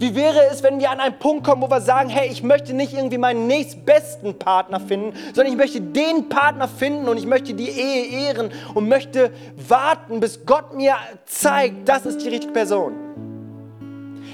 Wie 0.00 0.14
wäre 0.14 0.46
es, 0.50 0.62
wenn 0.62 0.78
wir 0.78 0.90
an 0.90 1.00
einen 1.00 1.18
Punkt 1.18 1.44
kommen, 1.44 1.62
wo 1.62 1.70
wir 1.70 1.80
sagen, 1.80 2.08
hey, 2.08 2.28
ich 2.28 2.42
möchte 2.42 2.72
nicht 2.72 2.92
irgendwie 2.92 3.18
meinen 3.18 3.48
nächstbesten 3.48 4.38
Partner 4.38 4.78
finden, 4.78 5.12
sondern 5.34 5.52
ich 5.52 5.58
möchte 5.58 5.80
den 5.80 6.28
Partner 6.28 6.68
finden 6.68 7.08
und 7.08 7.16
ich 7.16 7.26
möchte 7.26 7.54
die 7.54 7.68
Ehe 7.68 8.26
ehren 8.26 8.50
und 8.74 8.88
möchte 8.88 9.32
warten, 9.56 10.20
bis 10.20 10.44
Gott 10.46 10.74
mir 10.74 10.94
zeigt, 11.24 11.88
das 11.88 12.06
ist 12.06 12.24
die 12.24 12.28
richtige 12.28 12.52
Person. 12.52 13.07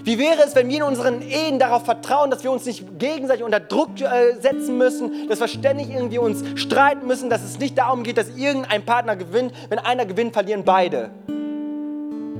Wie 0.04 0.18
wäre 0.18 0.42
es, 0.44 0.54
wenn 0.54 0.68
wir 0.68 0.76
in 0.76 0.82
unseren 0.82 1.22
Ehen 1.22 1.58
darauf 1.58 1.86
vertrauen, 1.86 2.30
dass 2.30 2.44
wir 2.44 2.52
uns 2.52 2.66
nicht 2.66 2.98
gegenseitig 2.98 3.42
unter 3.42 3.58
Druck 3.58 3.98
äh, 4.02 4.34
setzen 4.38 4.76
müssen, 4.76 5.28
dass 5.30 5.40
wir 5.40 5.48
ständig 5.48 5.90
irgendwie 5.90 6.18
uns 6.18 6.44
streiten 6.60 7.06
müssen, 7.06 7.30
dass 7.30 7.42
es 7.42 7.58
nicht 7.58 7.78
darum 7.78 8.02
geht, 8.02 8.18
dass 8.18 8.28
irgendein 8.36 8.84
Partner 8.84 9.16
gewinnt. 9.16 9.54
Wenn 9.70 9.78
einer 9.78 10.04
gewinnt, 10.04 10.34
verlieren 10.34 10.62
beide. 10.62 11.08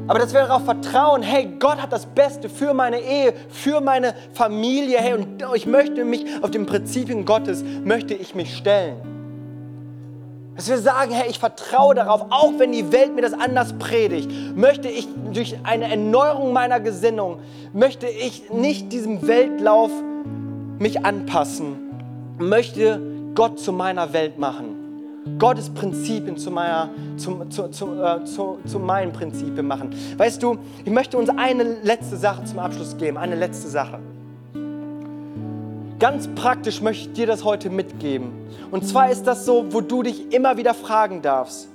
Aber 0.06 0.18
dass 0.18 0.34
wir 0.34 0.42
darauf 0.42 0.66
vertrauen, 0.66 1.22
hey, 1.22 1.54
Gott 1.58 1.80
hat 1.80 1.90
das 1.90 2.04
Beste 2.04 2.50
für 2.50 2.74
meine 2.74 3.00
Ehe, 3.00 3.32
für 3.48 3.80
meine 3.80 4.14
Familie, 4.34 4.98
hey, 4.98 5.14
und 5.14 5.42
ich 5.54 5.64
möchte 5.64 6.04
mich 6.04 6.26
auf 6.42 6.50
den 6.50 6.66
Prinzipien 6.66 7.24
Gottes, 7.24 7.64
möchte 7.82 8.12
ich 8.12 8.34
mich 8.34 8.54
stellen. 8.54 9.13
Dass 10.56 10.68
wir 10.68 10.78
sagen, 10.78 11.12
hey, 11.12 11.28
ich 11.28 11.38
vertraue 11.38 11.94
darauf, 11.94 12.26
auch 12.30 12.52
wenn 12.58 12.72
die 12.72 12.92
Welt 12.92 13.14
mir 13.14 13.22
das 13.22 13.32
anders 13.32 13.72
predigt, 13.78 14.30
möchte 14.54 14.88
ich 14.88 15.08
durch 15.32 15.56
eine 15.64 15.90
Erneuerung 15.90 16.52
meiner 16.52 16.78
Gesinnung, 16.78 17.40
möchte 17.72 18.06
ich 18.06 18.50
nicht 18.50 18.92
diesem 18.92 19.26
Weltlauf 19.26 19.90
mich 20.78 21.04
anpassen, 21.04 21.76
möchte 22.38 23.00
Gott 23.34 23.58
zu 23.58 23.72
meiner 23.72 24.12
Welt 24.12 24.38
machen. 24.38 24.84
Gottes 25.38 25.70
Prinzipien 25.70 26.36
zu, 26.36 26.50
meiner, 26.50 26.90
zu, 27.16 27.46
zu, 27.48 27.68
zu, 27.68 28.02
äh, 28.02 28.24
zu, 28.24 28.58
zu 28.66 28.78
meinen 28.78 29.12
Prinzipien 29.12 29.66
machen. 29.66 29.90
Weißt 30.18 30.42
du, 30.42 30.58
ich 30.84 30.92
möchte 30.92 31.16
uns 31.16 31.30
eine 31.30 31.62
letzte 31.82 32.16
Sache 32.16 32.44
zum 32.44 32.58
Abschluss 32.58 32.96
geben, 32.96 33.16
eine 33.16 33.34
letzte 33.34 33.68
Sache. 33.68 33.98
Ganz 35.98 36.28
praktisch 36.34 36.80
möchte 36.80 37.08
ich 37.08 37.12
dir 37.14 37.26
das 37.26 37.44
heute 37.44 37.70
mitgeben. 37.70 38.32
Und 38.70 38.86
zwar 38.86 39.10
ist 39.10 39.26
das 39.26 39.44
so, 39.44 39.72
wo 39.72 39.80
du 39.80 40.02
dich 40.02 40.32
immer 40.32 40.56
wieder 40.56 40.74
fragen 40.74 41.22
darfst 41.22 41.68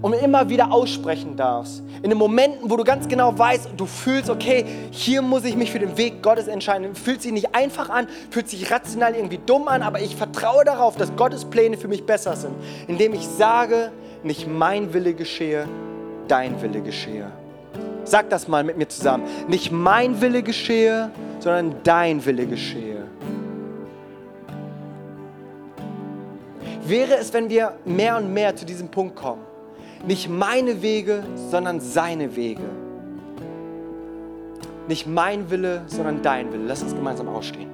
und 0.00 0.14
immer 0.14 0.48
wieder 0.48 0.72
aussprechen 0.72 1.36
darfst. 1.36 1.82
In 2.02 2.10
den 2.10 2.18
Momenten, 2.18 2.70
wo 2.70 2.76
du 2.76 2.84
ganz 2.84 3.08
genau 3.08 3.38
weißt, 3.38 3.70
du 3.76 3.86
fühlst, 3.86 4.30
okay, 4.30 4.64
hier 4.90 5.20
muss 5.20 5.44
ich 5.44 5.56
mich 5.56 5.70
für 5.70 5.78
den 5.78 5.96
Weg 5.98 6.22
Gottes 6.22 6.48
entscheiden. 6.48 6.94
Fühlt 6.94 7.20
sich 7.20 7.32
nicht 7.32 7.54
einfach 7.54 7.90
an, 7.90 8.06
fühlt 8.30 8.48
sich 8.48 8.70
rational 8.70 9.14
irgendwie 9.14 9.40
dumm 9.44 9.68
an, 9.68 9.82
aber 9.82 10.00
ich 10.00 10.16
vertraue 10.16 10.64
darauf, 10.64 10.96
dass 10.96 11.14
Gottes 11.16 11.44
Pläne 11.44 11.76
für 11.76 11.88
mich 11.88 12.04
besser 12.04 12.36
sind, 12.36 12.54
indem 12.88 13.12
ich 13.12 13.26
sage, 13.26 13.92
nicht 14.22 14.48
mein 14.48 14.94
Wille 14.94 15.12
geschehe, 15.12 15.68
dein 16.28 16.60
Wille 16.62 16.80
geschehe. 16.80 17.30
Sag 18.04 18.30
das 18.30 18.48
mal 18.48 18.64
mit 18.64 18.78
mir 18.78 18.88
zusammen. 18.88 19.24
Nicht 19.48 19.72
mein 19.72 20.20
Wille 20.20 20.42
geschehe, 20.42 21.10
sondern 21.40 21.74
dein 21.82 22.24
Wille 22.24 22.46
geschehe. 22.46 22.95
Wäre 26.88 27.16
es, 27.16 27.32
wenn 27.32 27.50
wir 27.50 27.76
mehr 27.84 28.16
und 28.16 28.32
mehr 28.32 28.54
zu 28.54 28.64
diesem 28.64 28.92
Punkt 28.92 29.16
kommen? 29.16 29.44
Nicht 30.06 30.28
meine 30.28 30.82
Wege, 30.82 31.26
sondern 31.50 31.80
seine 31.80 32.36
Wege. 32.36 32.62
Nicht 34.86 35.08
mein 35.08 35.50
Wille, 35.50 35.82
sondern 35.88 36.22
dein 36.22 36.52
Wille. 36.52 36.64
Lass 36.64 36.84
uns 36.84 36.94
gemeinsam 36.94 37.26
ausstehen. 37.26 37.70